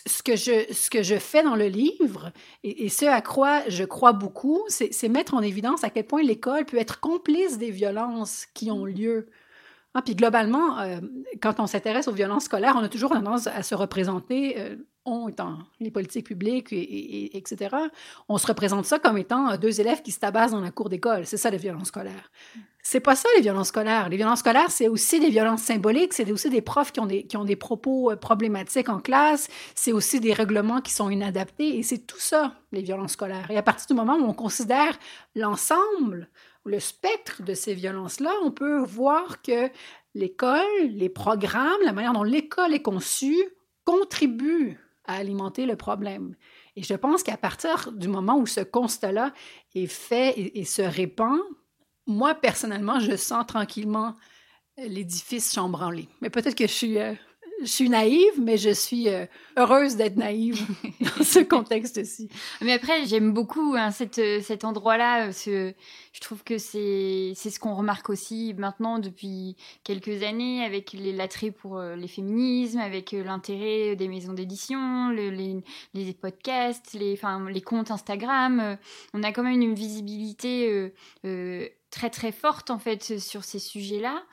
[0.05, 2.31] ce que, je, ce que je fais dans le livre,
[2.63, 6.65] et, ce à quoi je crois beaucoup, c'est mettre en évidence à quel point l'école
[6.65, 9.27] peut être complice des violences qui ont lieu.
[9.95, 10.99] Ah, puis globalement, euh,
[11.41, 14.75] quand on s'intéresse aux violences scolaires, on a toujours tendance à se représenter, euh,
[15.09, 17.75] on étant les politiques publiques, et, etc.,
[18.27, 20.89] on se représente ça comme étant euh, deux élèves qui se tabassent dans la cour
[20.89, 21.25] d'école.
[21.25, 22.31] C'est ça les violences scolaires.
[22.81, 24.09] C'est pas ça les violences scolaires.
[24.09, 27.23] Les violences scolaires, c'est aussi des violences symboliques, c'est aussi des profs qui ont des,
[27.23, 31.83] qui ont des propos problématiques en classe, c'est aussi des règlements qui sont inadaptés, et
[31.83, 33.51] c'est tout ça, les violences scolaires.
[33.51, 34.97] Et à partir du moment où on considère
[35.35, 36.29] l'ensemble
[36.65, 39.69] le spectre de ces violences-là, on peut voir que
[40.15, 43.43] l'école, les programmes, la manière dont l'école est conçue
[43.85, 44.77] contribuent
[45.09, 46.35] à alimenter le problème.
[46.75, 49.33] Et je pense qu'à partir du moment où ce constat-là
[49.73, 51.39] est fait et, se répand,
[52.05, 54.13] moi, personnellement, je sens tranquillement
[54.77, 56.07] l'édifice chambranlé.
[56.21, 57.15] Mais peut-être que je suis euh,
[57.61, 59.25] je suis naïve, mais je suis euh,
[59.57, 60.65] heureuse d'être naïve
[61.01, 62.29] dans ce contexte-ci.
[62.61, 65.27] Mais après, j'aime beaucoup hein, euh, cet endroit-là.
[65.27, 65.71] Euh,
[66.13, 71.79] je trouve que c'est ce qu'on remarque aussi maintenant depuis quelques années avec l'attrait pour
[71.79, 75.61] les féminismes, avec l'intérêt des maisons d'édition, les,
[75.93, 77.19] les, podcasts, les,
[77.49, 78.77] les comptes Instagram.
[79.13, 80.91] On a quand même une visibilité
[81.91, 84.23] très très forte en fait sur ces sujets-là,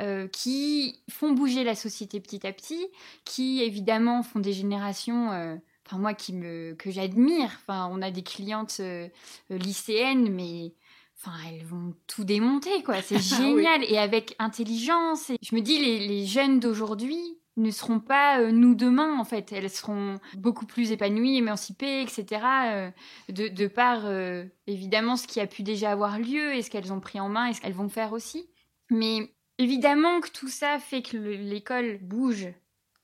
[0.00, 2.86] euh, qui font bouger la société petit à petit,
[3.24, 7.50] qui évidemment font des générations, euh, enfin moi qui me que j'admire.
[7.62, 9.08] Enfin, on a des clientes euh,
[9.50, 10.74] lycéennes, mais
[11.18, 13.02] enfin elles vont tout démonter quoi.
[13.02, 15.30] C'est ah génial et avec intelligence.
[15.30, 19.24] Et je me dis les, les jeunes d'aujourd'hui ne seront pas euh, nous demain en
[19.24, 19.52] fait.
[19.52, 22.42] Elles seront beaucoup plus épanouies, émancipées, etc.
[22.66, 22.90] Euh,
[23.28, 26.92] de, de, par euh, évidemment ce qui a pu déjà avoir lieu et ce qu'elles
[26.92, 28.48] ont pris en main et ce qu'elles vont faire aussi.
[28.90, 32.48] Mais évidemment que tout ça fait que l'école bouge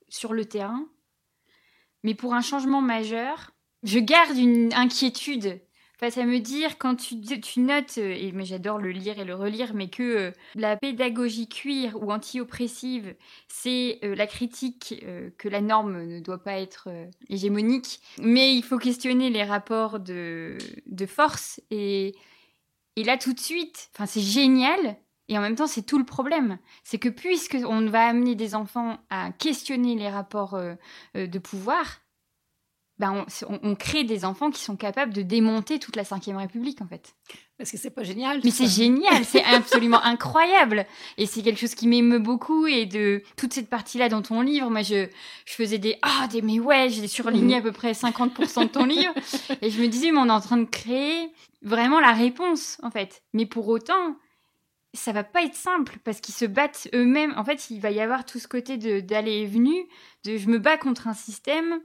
[0.08, 0.86] sur le terrain.
[2.04, 5.60] Mais pour un changement majeur, je garde une inquiétude
[6.02, 7.14] face à me dire quand tu,
[7.60, 11.48] notes, euh, et mais j'adore le lire et le relire, mais que euh, la pédagogie
[11.48, 13.14] cuir ou anti-oppressive,
[13.46, 15.00] c'est euh, la critique
[15.38, 16.88] que la norme ne doit pas être
[17.28, 22.16] hégémonique, mais il faut questionner les rapports de, de force et,
[22.96, 24.96] et là tout de suite, c'est génial,
[25.28, 26.58] et en même temps, c'est tout le problème.
[26.82, 30.60] C'est que puisque on va amener des enfants à questionner les rapports
[31.14, 32.01] de pouvoir,
[32.98, 33.26] ben,
[33.62, 37.14] on, crée des enfants qui sont capables de démonter toute la Ve République, en fait.
[37.58, 38.40] Parce que c'est pas génial.
[38.44, 40.86] Mais c'est génial, c'est absolument incroyable.
[41.16, 42.66] Et c'est quelque chose qui m'émeut beaucoup.
[42.66, 45.08] Et de toute cette partie-là dans ton livre, moi, je,
[45.46, 48.84] je faisais des Ah, des mais ouais, j'ai surligné à peu près 50% de ton
[48.84, 49.12] livre.
[49.62, 52.90] Et je me disais, mais on est en train de créer vraiment la réponse, en
[52.90, 53.22] fait.
[53.32, 54.16] Mais pour autant,
[54.94, 57.34] ça va pas être simple parce qu'ils se battent eux-mêmes.
[57.36, 59.88] En fait, il va y avoir tout ce côté d'aller et venu,
[60.24, 61.80] de je me bats contre un système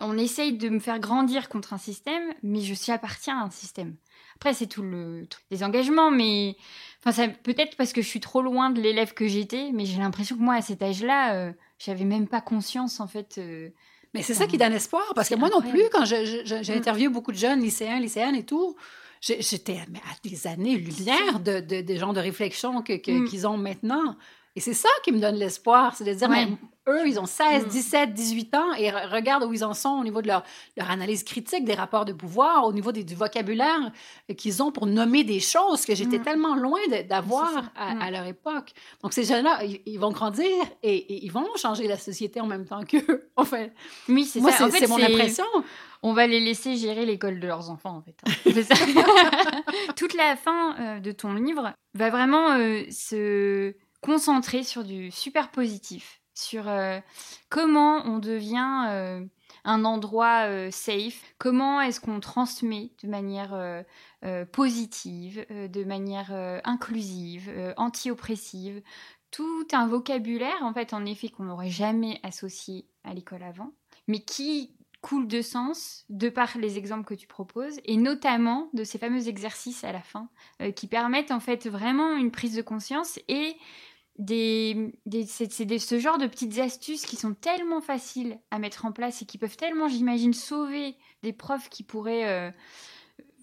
[0.00, 3.50] on essaye de me faire grandir contre un système, mais je suis appartiens à un
[3.50, 3.96] système.
[4.36, 6.56] Après, c'est tout le des engagements, mais
[7.04, 10.36] enfin, peut-être parce que je suis trop loin de l'élève que j'étais, mais j'ai l'impression
[10.36, 13.36] que moi, à cet âge-là, euh, j'avais même pas conscience, en fait.
[13.38, 13.70] Euh,
[14.12, 16.76] mais c'est ça qui donne espoir, parce que moi non plus, quand j'ai mm.
[16.76, 18.76] interviewé beaucoup de jeunes lycéens, lycéennes et tout,
[19.20, 22.84] j'étais à des années-lumière de, de, des genres de réflexion mm.
[22.84, 24.16] qu'ils ont maintenant.
[24.54, 26.48] Et c'est ça qui me donne l'espoir, c'est de dire, mais
[26.88, 30.22] eux, ils ont 16, 17, 18 ans et regarde où ils en sont au niveau
[30.22, 30.42] de leur,
[30.76, 33.92] leur analyse critique des rapports de pouvoir, au niveau des, du vocabulaire
[34.36, 36.22] qu'ils ont pour nommer des choses que j'étais mm.
[36.22, 38.00] tellement loin d'avoir mm.
[38.00, 38.72] à, leur époque.
[39.02, 40.48] Donc, ces jeunes-là, ils, vont grandir
[40.82, 43.30] et, ils vont changer la société en même temps qu'eux.
[43.36, 43.66] Enfin,
[44.08, 44.70] oui, c'est ça.
[44.70, 45.44] c'est mon impression.
[46.02, 48.16] On va les laisser gérer l'école de leurs enfants, en fait.
[48.56, 49.02] Hein.
[49.96, 55.50] Toute la fin euh, de ton livre va vraiment euh, se concentrer sur du super
[55.50, 57.00] positif, sur euh,
[57.48, 59.24] comment on devient euh,
[59.64, 63.84] un endroit euh, safe, comment est-ce qu'on transmet de manière
[64.52, 66.32] positive, de manière
[66.64, 68.82] inclusive, anti-oppressive,
[69.30, 73.72] tout un vocabulaire en fait en effet qu'on n'aurait jamais associé à l'école avant,
[74.08, 78.82] mais qui coule de sens de par les exemples que tu proposes et notamment de
[78.82, 80.28] ces fameux exercices à la fin
[80.74, 83.56] qui permettent en fait vraiment une prise de conscience et
[84.18, 84.92] des,
[85.26, 89.26] c'est, ce genre de petites astuces qui sont tellement faciles à mettre en place et
[89.26, 92.50] qui peuvent tellement, j'imagine, sauver des profs qui pourraient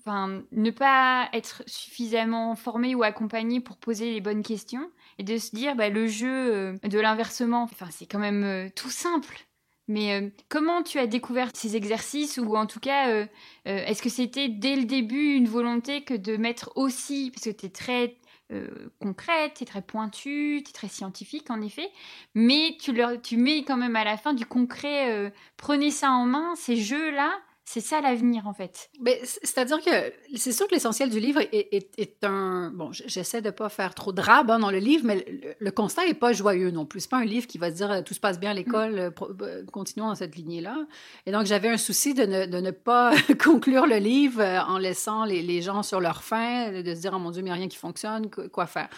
[0.07, 5.37] euh, ne pas être suffisamment formés ou accompagnés pour poser les bonnes questions et de
[5.37, 9.45] se dire bah, le jeu euh, de l'inversement, c'est quand même euh, tout simple.
[9.89, 13.27] Mais comment tu as découvert ces exercices ou en tout cas,
[13.65, 17.65] est-ce que c'était dès le début une volonté que de mettre aussi, parce que tu
[17.65, 18.15] es très
[18.53, 21.89] euh, concrète, es très pointue, tu es très scientifique en effet,
[22.35, 26.11] mais tu, leur, tu mets quand même à la fin du concret, euh, prenez ça
[26.11, 27.33] en main, ces jeux-là,
[27.65, 28.91] c'est ça l'avenir, en fait.
[29.23, 29.91] C'est-à-dire que
[30.35, 32.71] c'est sûr que l'essentiel du livre est, un...
[32.73, 35.25] Bon, j'essaie de ne pas faire trop de rab hein, dans le livre, mais
[35.59, 37.01] le, constat n'est pas joyeux non plus.
[37.01, 39.13] C'est pas un livre qui va dire euh, tout se passe bien à l'école, mm.
[39.41, 40.77] euh, continuons dans cette lignée-là.
[41.25, 45.41] Et donc, j'avais un souci de ne, pas conclure le livre euh, en laissant les,
[45.41, 48.29] les, gens sur leur faim, de se dire, oh mon Dieu, mais rien qui fonctionne,
[48.29, 48.89] quoi faire.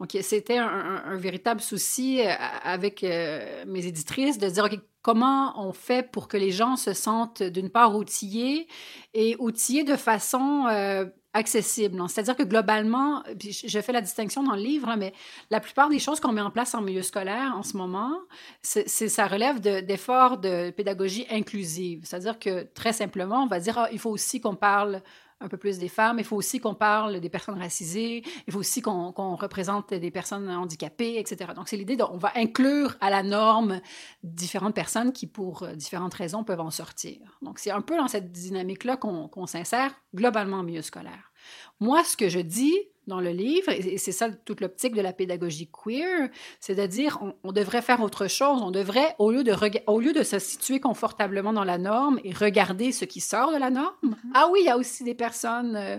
[0.00, 6.26] Donc, c'était un, véritable souci avec mes éditrices de dire, OK, comment on fait pour
[6.26, 8.66] que les gens se sentent d'une part outillés
[9.14, 12.02] et outillés de façon euh, accessible.
[12.08, 15.12] C'est-à-dire que globalement, je fais la distinction dans le livre, mais
[15.50, 18.18] la plupart des choses qu'on met en place en milieu scolaire en ce moment,
[18.62, 22.00] ça relève d'efforts de, pédagogie inclusive.
[22.02, 25.02] C'est-à-dire que très simplement, on va dire, ah, il faut aussi qu'on parle
[25.40, 26.18] un peu plus des femmes.
[26.18, 28.22] Il faut aussi qu'on parle des personnes racisées.
[28.46, 31.52] Il faut aussi qu'on représente des personnes handicapées, etc.
[31.54, 33.80] Donc, c'est l'idée on va inclure à la norme
[34.22, 37.38] différentes personnes qui, pour euh, différentes raisons, peuvent en sortir.
[37.42, 41.32] Donc, c'est un peu dans cette dynamique-là qu'on s'insère globalement au milieu scolaire.
[41.80, 45.12] Moi, ce que je dis dans le livre, et c'est ça toute l'optique de la
[45.12, 46.28] pédagogie queer,
[46.60, 49.54] c'est de dire on, devrait faire autre chose, on devrait, au lieu, de
[49.86, 53.58] au lieu de se situer confortablement dans la norme et regarder ce qui sort de
[53.58, 54.30] la norme, mm-hmm.
[54.34, 55.76] ah oui, il y a aussi des personnes...
[55.76, 55.98] Euh,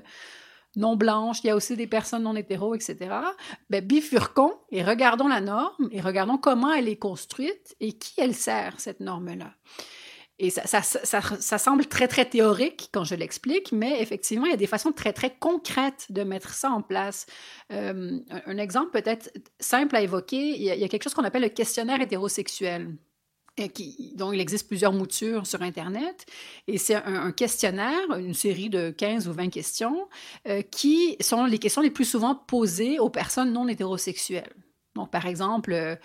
[0.76, 2.98] non blanches, il y a aussi des personnes non hétéros, etc.
[3.72, 8.36] Ben, bifurquons et regardons la norme et regardons comment elle est construite et qui elle
[8.36, 9.56] sert, cette norme-là.
[10.39, 14.54] Et ça, ça, ça, semble très, très théorique quand je l'explique, mais effectivement, il y
[14.54, 17.25] a des façons très, très concrètes de mettre ça en place.
[17.71, 21.50] Euh, un, exemple peut-être simple à évoquer, il y, a, quelque chose qu'on appelle le
[21.50, 22.96] questionnaire hétérosexuel.
[23.60, 26.27] Et qui, dont il existe plusieurs moutures sur Internet.
[26.67, 30.08] Et c'est un, questionnaire, une série de 15 ou 20 questions,
[30.48, 34.54] euh, qui sont les questions les plus souvent posées aux personnes non hétérosexuelles.
[34.96, 35.96] Donc, par exemple, euh,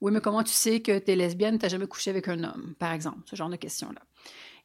[0.00, 2.42] Oui, mais comment tu sais que tu es lesbienne, tu n'as jamais couché avec un
[2.42, 4.00] homme, par exemple, ce genre de questions-là.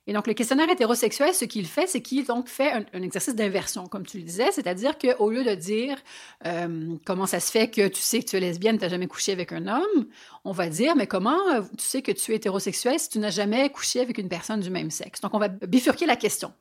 [0.08, 4.06] Et donc, le questionnaire hétérosexuel, ce qu'il fait, c'est qu'il fait un, exercice d'inversion, comme
[4.06, 5.98] tu le disais, c'est-à-dire qu'au lieu de dire
[6.46, 9.08] euh, comment ça se fait que tu sais que tu es lesbienne, tu n'as jamais
[9.08, 10.06] couché avec un homme,
[10.44, 13.32] on va dire mais comment euh, tu sais que tu es hétérosexuel si tu n'as
[13.32, 15.22] jamais couché avec une personne du même sexe.
[15.22, 16.54] Donc, on va bifurquer la question.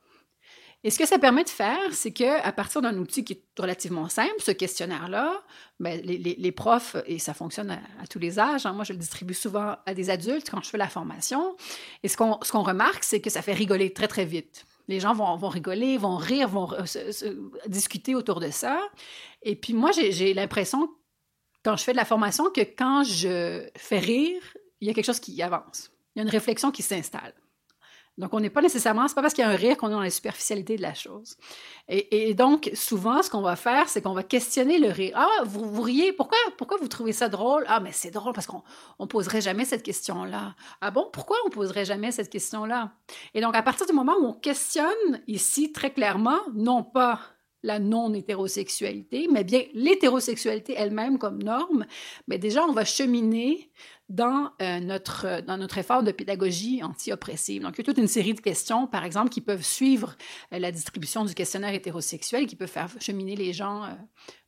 [0.85, 4.07] Et ce que ça permet de faire, c'est qu'à partir d'un outil qui est relativement
[4.07, 5.41] simple, ce questionnaire-là,
[5.79, 9.33] ben, les, profs, et ça fonctionne à, tous les âges, hein, moi je le distribue
[9.33, 11.55] souvent à des adultes quand je fais la formation,
[12.03, 14.67] et ce qu'on remarque, c'est que ça fait rigoler très très vite.
[14.87, 16.69] Les gens vont, vont rigoler, vont rire, vont
[17.65, 18.79] discuter autour de ça.
[19.41, 20.87] Et puis moi, j'ai l'impression,
[21.63, 24.39] quand je fais de la formation, que quand je fais rire,
[24.81, 25.89] il y a quelque chose qui avance.
[26.15, 27.33] Il y a une réflexion qui s'installe.
[28.17, 29.91] Donc, on n'est pas nécessairement, c'est pas parce qu'il y a un rire qu'on est
[29.91, 31.35] dans la superficialité de la chose.
[31.89, 35.13] Et, donc, souvent, ce qu'on va faire, c'est qu'on va questionner le rire.
[35.15, 37.65] Ah, vous, vous riez, pourquoi, pourquoi vous trouvez ça drôle?
[37.67, 38.63] Ah, mais c'est drôle parce qu'on
[38.99, 40.55] ne poserait jamais cette question-là.
[40.79, 42.93] Ah bon, pourquoi on poserait jamais cette question-là?
[43.33, 47.19] Et donc, à partir du moment où on questionne ici très clairement, non pas
[47.65, 51.85] la non-hétérosexualité, mais bien l'hétérosexualité elle-même comme norme,
[52.27, 53.71] mais déjà, on va cheminer
[54.09, 57.63] dans, euh, notre, dans notre effort de pédagogie anti-oppressive.
[57.63, 60.15] Donc, il y a toute une série de questions, par exemple, qui peuvent suivre
[60.53, 63.93] euh, la distribution du questionnaire hétérosexuel, qui peuvent faire cheminer les gens euh,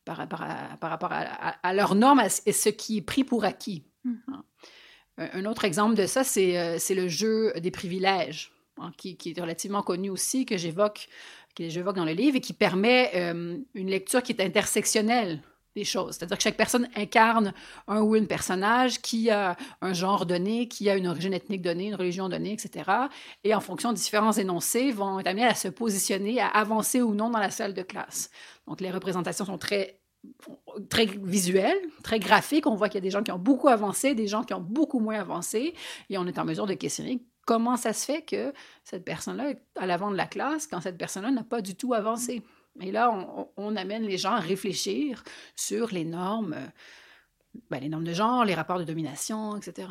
[0.05, 3.83] par, rapport à, par rapport à, leurs normes et ce qui est pris pour acquis.
[4.03, 4.13] Mmh.
[4.27, 4.43] Hein.
[5.17, 9.81] Un autre exemple de ça, c'est le jeu des privilèges, hein, qui, qui, est relativement
[9.81, 11.07] connu aussi, que j'évoque
[11.55, 13.11] que j'évoque dans le livre et qui permet
[13.73, 15.41] une lecture qui est intersectionnelle
[15.85, 17.53] C'est-à-dire que chaque personne incarne
[17.87, 21.87] un ou une personnage qui a un genre donné, qui a une origine ethnique donnée,
[21.87, 22.89] une religion donnée, etc.
[23.43, 27.13] Et en fonction de différents énoncés, vont être amenés à se positionner, à avancer ou
[27.13, 28.29] non dans la salle de classe.
[28.67, 29.99] Donc les représentations sont très
[30.89, 32.67] très visuelles, très graphiques.
[32.67, 34.61] On voit qu'il y a des gens qui ont beaucoup avancé, des gens qui ont
[34.61, 35.73] beaucoup moins avancé,
[36.09, 38.53] et on est en mesure de questionner comment ça se fait que
[38.83, 41.93] cette personne-là est à l'avant de la classe quand cette personne-là n'a pas du tout
[41.93, 42.43] avancé.
[42.81, 43.11] Et là,
[43.57, 45.23] on, amène les gens à réfléchir
[45.55, 46.67] sur les normes, euh,
[47.69, 49.89] ben, les normes de genre, les rapports de domination, etc.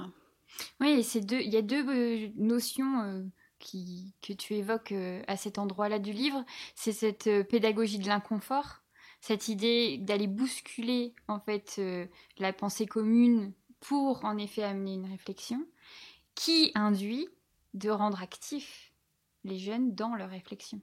[0.81, 3.23] Oui, deux, il y a deux euh, notions euh,
[4.23, 4.95] que tu évoques
[5.27, 6.45] à cet endroit-là du livre.
[6.75, 8.83] C'est cette pédagogie de l'inconfort,
[9.21, 11.81] cette idée d'aller bousculer en fait
[12.39, 15.67] la pensée commune pour en effet amener une réflexion,
[16.35, 17.29] qui induit
[17.75, 18.93] de rendre actifs
[19.45, 20.81] les jeunes dans leur réflexion.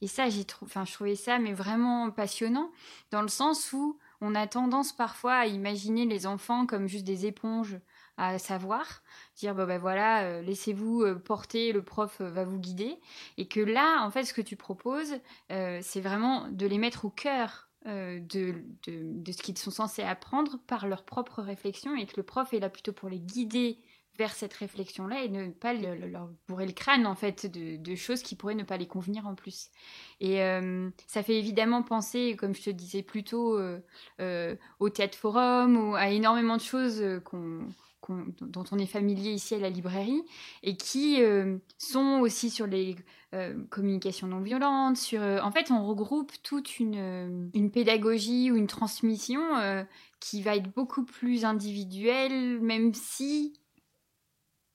[0.00, 2.70] Et ça, j'ai trouvé, enfin, je trouvais ça mais vraiment passionnant
[3.10, 7.26] dans le sens où on a tendance parfois à imaginer les enfants comme juste des
[7.26, 7.78] éponges
[8.18, 9.02] à savoir,
[9.36, 12.98] dire bah, bah voilà, euh, laissez-vous euh, porter, le prof euh, va vous guider,
[13.38, 15.14] et que là, en fait, ce que tu proposes,
[15.48, 20.58] c'est vraiment de les mettre au cœur de, de, de, ce qu'ils sont censés apprendre
[20.66, 23.78] par leur propre réflexion, et que le prof est là plutôt pour les guider
[24.18, 28.34] vers cette réflexion-là et ne pas leur bourrer le crâne en fait de, choses qui
[28.34, 29.70] pourraient ne pas les convenir en plus.
[30.20, 33.78] Et euh, ça fait évidemment penser, comme je te disais plus tôt, euh,
[34.20, 37.00] euh, au théâtre forum ou à énormément de choses
[37.30, 40.22] dont on est familier ici à la librairie
[40.62, 41.20] et qui
[41.76, 42.96] sont aussi sur les
[43.70, 44.96] communications non violentes.
[44.96, 49.40] Sur, en fait, on regroupe toute une, une pédagogie ou une transmission
[50.20, 53.52] qui va être beaucoup plus individuelle, même si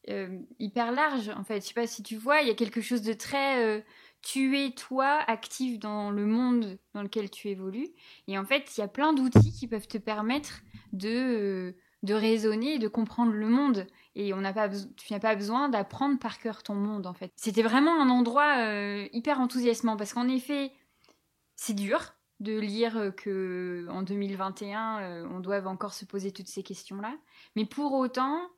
[0.10, 1.62] euh, hyper large en fait.
[1.62, 3.82] Je sais pas si tu vois, il y a quelque chose de très euh,
[4.22, 7.88] tu es toi actif dans le monde dans lequel tu évolues
[8.28, 11.72] et en fait il y a plein d'outils qui peuvent te permettre de euh,
[12.04, 15.70] de raisonner et de comprendre le monde et on n'a pas tu n'as pas besoin
[15.70, 17.32] d'apprendre par cœur ton monde en fait.
[17.38, 18.58] C'était vraiment un endroit
[19.14, 20.74] hyper enthousiasmant parce qu'en effet
[21.56, 26.97] c'est dur de lire que en 2021 on doit encore se poser toutes ces questions
[26.97, 27.16] là,
[27.56, 28.49] mais pour autant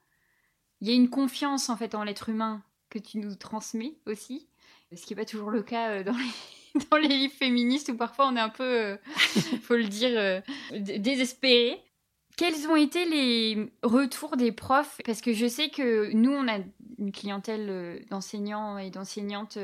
[0.85, 2.61] il y a une confiance en fait en l'être humain
[2.91, 4.47] que tu nous transmets aussi,
[4.95, 7.97] ce qui n'est pas toujours le cas euh, dans les, dans les livres féministes où
[7.97, 8.97] parfois on est un peu, euh,
[9.63, 11.81] faut le dire, euh, désespéré.
[12.37, 15.01] Quels ont été les retours des profs?
[15.05, 16.59] Parce que je sais que nous, on a
[16.99, 19.57] une clientèle d'enseignants et d'enseignantes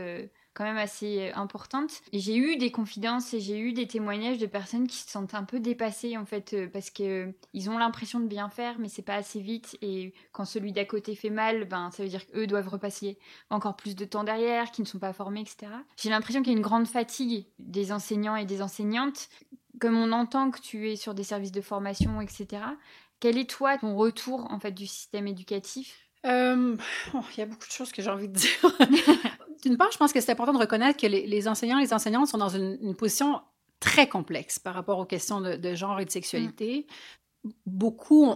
[0.54, 2.02] quand même assez euh, importante.
[2.12, 5.34] Et j'ai eu des confidences et j'ai eu des témoignages de personnes qui se sentent
[5.34, 8.78] un peu dépassées en fait euh, parce que euh, ils ont l'impression de bien faire
[8.80, 12.10] mais c'est pas assez vite et quand celui d'à côté fait mal, ben ça veut
[12.10, 13.18] dire qu'eux doivent repasser
[13.50, 15.72] encore plus de temps derrière, qui ne sont pas formés, etc.
[15.98, 19.30] J'ai l'impression qu'il y a une grande fatigue des enseignants et des enseignantes.
[19.80, 22.64] Comme on entend que tu es sur des services de formation, etc.
[23.20, 26.08] Quel est toi ton retour en fait du système éducatif?
[27.34, 28.60] Il y a beaucoup de choses que j'ai envie de dire.
[29.62, 32.28] D'une part, je pense que c'est important de reconnaître que les, enseignants et les enseignantes
[32.28, 33.42] sont dans une, position
[33.80, 36.88] très complexe par rapport aux questions de, genre et de sexualité.
[37.66, 38.34] beaucoup,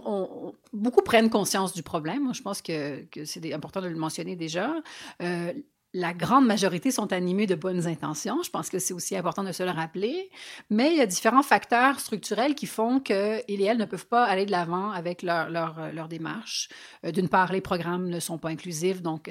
[0.72, 2.32] beaucoup prennent conscience du problème.
[2.34, 4.74] Je pense que, c'est important de le mentionner déjà.
[5.22, 5.52] Euh,
[5.96, 8.42] la grande majorité sont animés de bonnes intentions.
[8.42, 10.28] Je pense que c'est aussi important de se le rappeler.
[10.68, 14.24] Mais il y a différents facteurs structurels qui font qu'ils et elles ne peuvent pas
[14.24, 16.68] aller de l'avant avec leur, leur, euh, leur démarche.
[17.04, 19.00] Euh, d'une part, les programmes ne sont pas inclusifs.
[19.00, 19.30] Donc,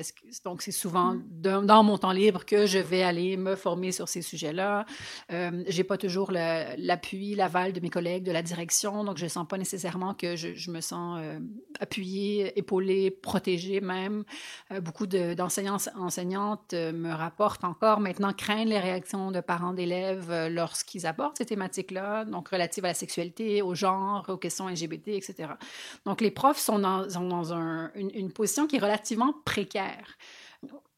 [0.60, 1.66] c'est souvent mm.
[1.66, 4.88] dans mon temps libre que je vais aller me former sur ces sujets-là.
[5.32, 9.04] Euh, j'ai pas toujours l'appui, l'aval de mes collègues de la direction.
[9.04, 11.40] Donc, je sens pas nécessairement que je, je me sens euh,
[11.80, 14.24] appuyée, épaulée, protégée même.
[14.82, 20.50] beaucoup d'enseignants, enseignants euh, me rapportent encore maintenant craignent les réactions de parents d'élèves euh,
[20.50, 25.50] lorsqu'ils abordent ces thématiques-là, donc relatives à la sexualité, au genre, aux questions LGBT, etc.
[26.06, 27.06] Donc les profs sont dans,
[27.96, 30.18] une, position qui est relativement précaire.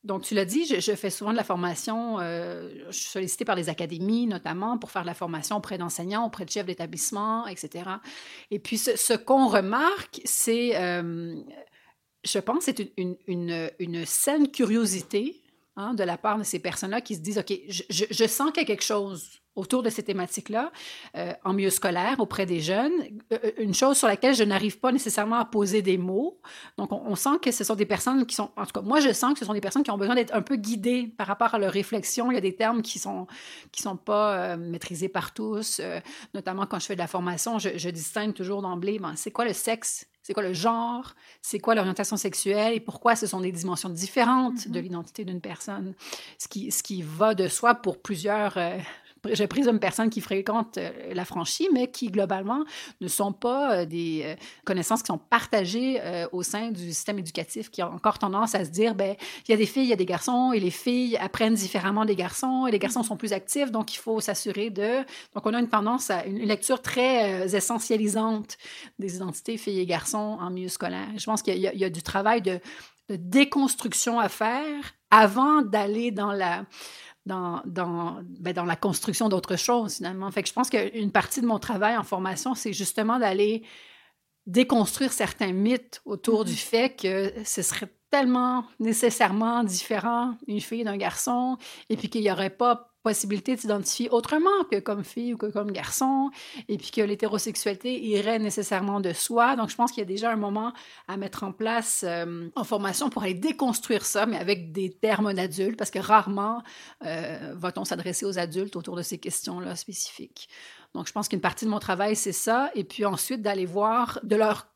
[0.04, 3.56] Donc, tu l'as dit, je, fais souvent de la formation, euh, je suis sollicitée par
[3.56, 7.90] les académies notamment pour faire de la formation auprès d'enseignants, auprès de chefs d'établissement, etc.
[8.50, 10.76] Et puis, ce, qu'on remarque, c'est,
[12.28, 15.42] je pense, c'est une, une, une, saine curiosité
[15.80, 18.66] Hein, de la part de ces personnes-là qui se disent, OK, je, sens qu'il y
[18.66, 20.72] a quelque chose autour de ces thématiques-là,
[21.16, 22.94] euh, en milieu scolaire, auprès des jeunes,
[23.32, 26.42] euh, euh, une chose sur laquelle je n'arrive pas nécessairement à poser des mots.
[26.80, 29.14] Donc, on, sent que ce sont des personnes qui sont, en tout cas, moi, je
[29.14, 31.54] sens que ce sont des personnes qui ont besoin d'être un peu guidées par rapport
[31.54, 32.32] à leur réflexion.
[32.32, 33.28] Il y a des termes qui sont
[33.72, 35.80] qui sont pas maîtrisés par tous,
[36.34, 39.46] notamment quand je fais de la formation, je, je distingue toujours d'emblée, ben, c'est quoi
[39.46, 42.74] le sexe c'est quoi le genre, c'est quoi l'orientation sexuelle?
[42.74, 44.82] Et pourquoi ce sont des dimensions différentes de mm-hmm.
[44.82, 45.94] l'identité d'une personne?
[46.38, 48.78] Ce qui, ce qui va de soi pour plusieurs, euh,
[49.34, 52.64] je présume personnes qui fréquentent euh, la franchise, mais qui globalement
[53.02, 56.02] ne sont pas euh, des euh, connaissances qui sont partagées
[56.32, 59.16] au sein du système éducatif, qui a encore tendance à se dire, ben
[59.48, 62.06] il y a des filles, il y a des garçons, et les filles apprennent différemment
[62.06, 65.00] des garçons, et les garçons sont plus actifs, donc il faut s'assurer de.
[65.34, 68.58] Donc on a une tendance à une lecture très essentialisante
[69.00, 71.08] des identités filles et garçons en milieu scolaire.
[71.18, 72.60] Je pense qu'il y, a du travail de
[73.10, 76.66] déconstruction à faire avant d'aller dans la
[77.28, 80.32] dans, dans, ben, dans la construction d'autres choses, finalement.
[80.32, 83.64] Fait que je pense qu'une partie de mon travail en formation, c'est justement d'aller
[84.46, 86.70] déconstruire certains mythes autour du mm-hmm.
[86.70, 91.58] fait que ce serait tellement nécessairement différent une fille d'un garçon
[91.90, 95.46] et puis qu'il n'y aurait pas possibilité de s'identifier autrement que comme fille ou que
[95.46, 96.30] comme garçon,
[96.68, 99.56] et puis que l'hétérosexualité irait nécessairement de soi.
[99.56, 100.74] Donc, je pense qu'il y a déjà un moment
[101.08, 105.32] à mettre en place euh, en formation pour aller déconstruire ça, mais avec des termes
[105.32, 106.62] d'adultes, parce que rarement
[107.06, 110.50] euh, va-t-on s'adresser aux adultes autour de ces questions-là spécifiques.
[110.94, 114.20] Donc, je pense qu'une partie de mon travail, c'est ça, et puis ensuite d'aller voir,
[114.24, 114.68] de leur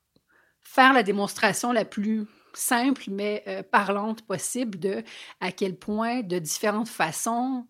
[0.61, 5.03] faire la démonstration la plus simple mais euh, parlante possible de
[5.41, 7.65] à quel point de différentes façons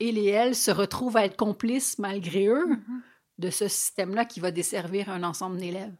[0.00, 3.00] et les elles se retrouvent à être complices malgré eux mm-hmm.
[3.38, 5.94] de ce système-là qui va desservir un ensemble d'élèves.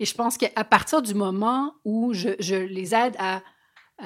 [0.00, 3.42] Et je pense qu'à partir du moment où je, je les aide à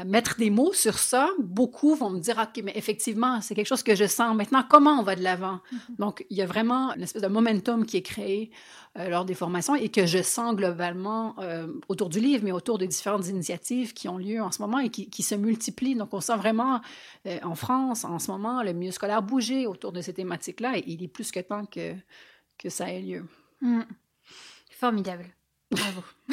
[0.04, 3.82] mettre des mots sur ça, beaucoup vont me dire, OK, mais effectivement, c'est quelque chose
[3.82, 4.36] que je sens.
[4.36, 5.60] Maintenant, comment on va de l'avant?
[5.72, 5.96] Mm-hmm.
[5.98, 8.50] Donc, il y a vraiment une espèce de momentum qui est créé
[8.98, 12.76] euh, lors des formations et que je sens globalement euh, autour du livre, mais autour
[12.78, 15.94] des différentes initiatives qui ont lieu en ce moment et qui, qui se multiplient.
[15.94, 16.82] Donc, on sent vraiment
[17.26, 20.84] euh, en France, en ce moment, le milieu scolaire bouger autour de ces thématiques-là et
[20.86, 21.94] il est plus que temps que,
[22.58, 23.24] que ça ait lieu.
[23.62, 23.82] Mm.
[24.70, 25.26] Formidable.
[25.70, 26.02] Bravo.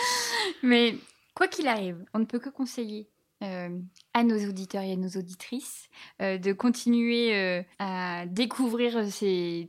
[0.62, 0.94] mais
[1.40, 3.08] Quoi qu'il arrive, on ne peut que conseiller
[3.42, 3.70] euh,
[4.12, 5.88] à nos auditeurs et à nos auditrices
[6.20, 9.02] euh, de continuer euh, à découvrir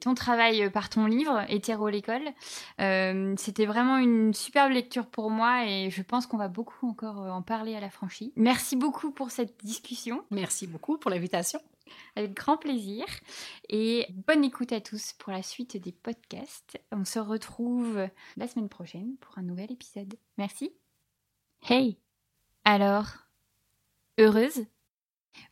[0.01, 2.27] ton travail par ton livre, Hétéro l'école.
[3.37, 7.41] C'était vraiment une superbe lecture pour moi et je pense qu'on va beaucoup encore en
[7.41, 8.33] parler à la franchise.
[8.35, 10.25] Merci beaucoup pour cette discussion.
[10.29, 11.61] Merci beaucoup pour l'invitation.
[12.17, 13.05] Avec grand plaisir.
[13.69, 16.81] Et bonne écoute à tous pour la suite des podcasts.
[16.91, 20.15] On se retrouve la semaine prochaine pour un nouvel épisode.
[20.37, 20.73] Merci.
[21.69, 21.99] Hey
[22.65, 23.05] Alors
[24.17, 24.65] Heureuse?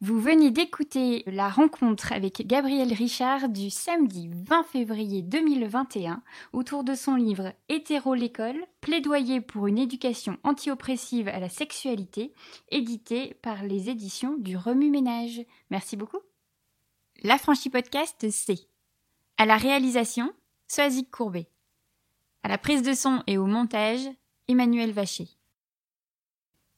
[0.02, 6.96] Vous venez d'écouter la rencontre avec Gabriel Richard du samedi 20 février 2021 autour de
[6.96, 12.34] son livre Hétéro l'école, plaidoyer pour une éducation anti-oppressive à la sexualité,
[12.70, 15.46] édité par les éditions du Remue-Ménage.
[15.70, 16.22] Merci beaucoup.
[17.22, 18.68] La franchise podcast, c'est
[19.38, 20.34] à la réalisation,
[20.68, 21.52] Soazic Courbet.
[22.42, 24.10] À la prise de son et au montage,
[24.48, 25.39] Emmanuel Vacher.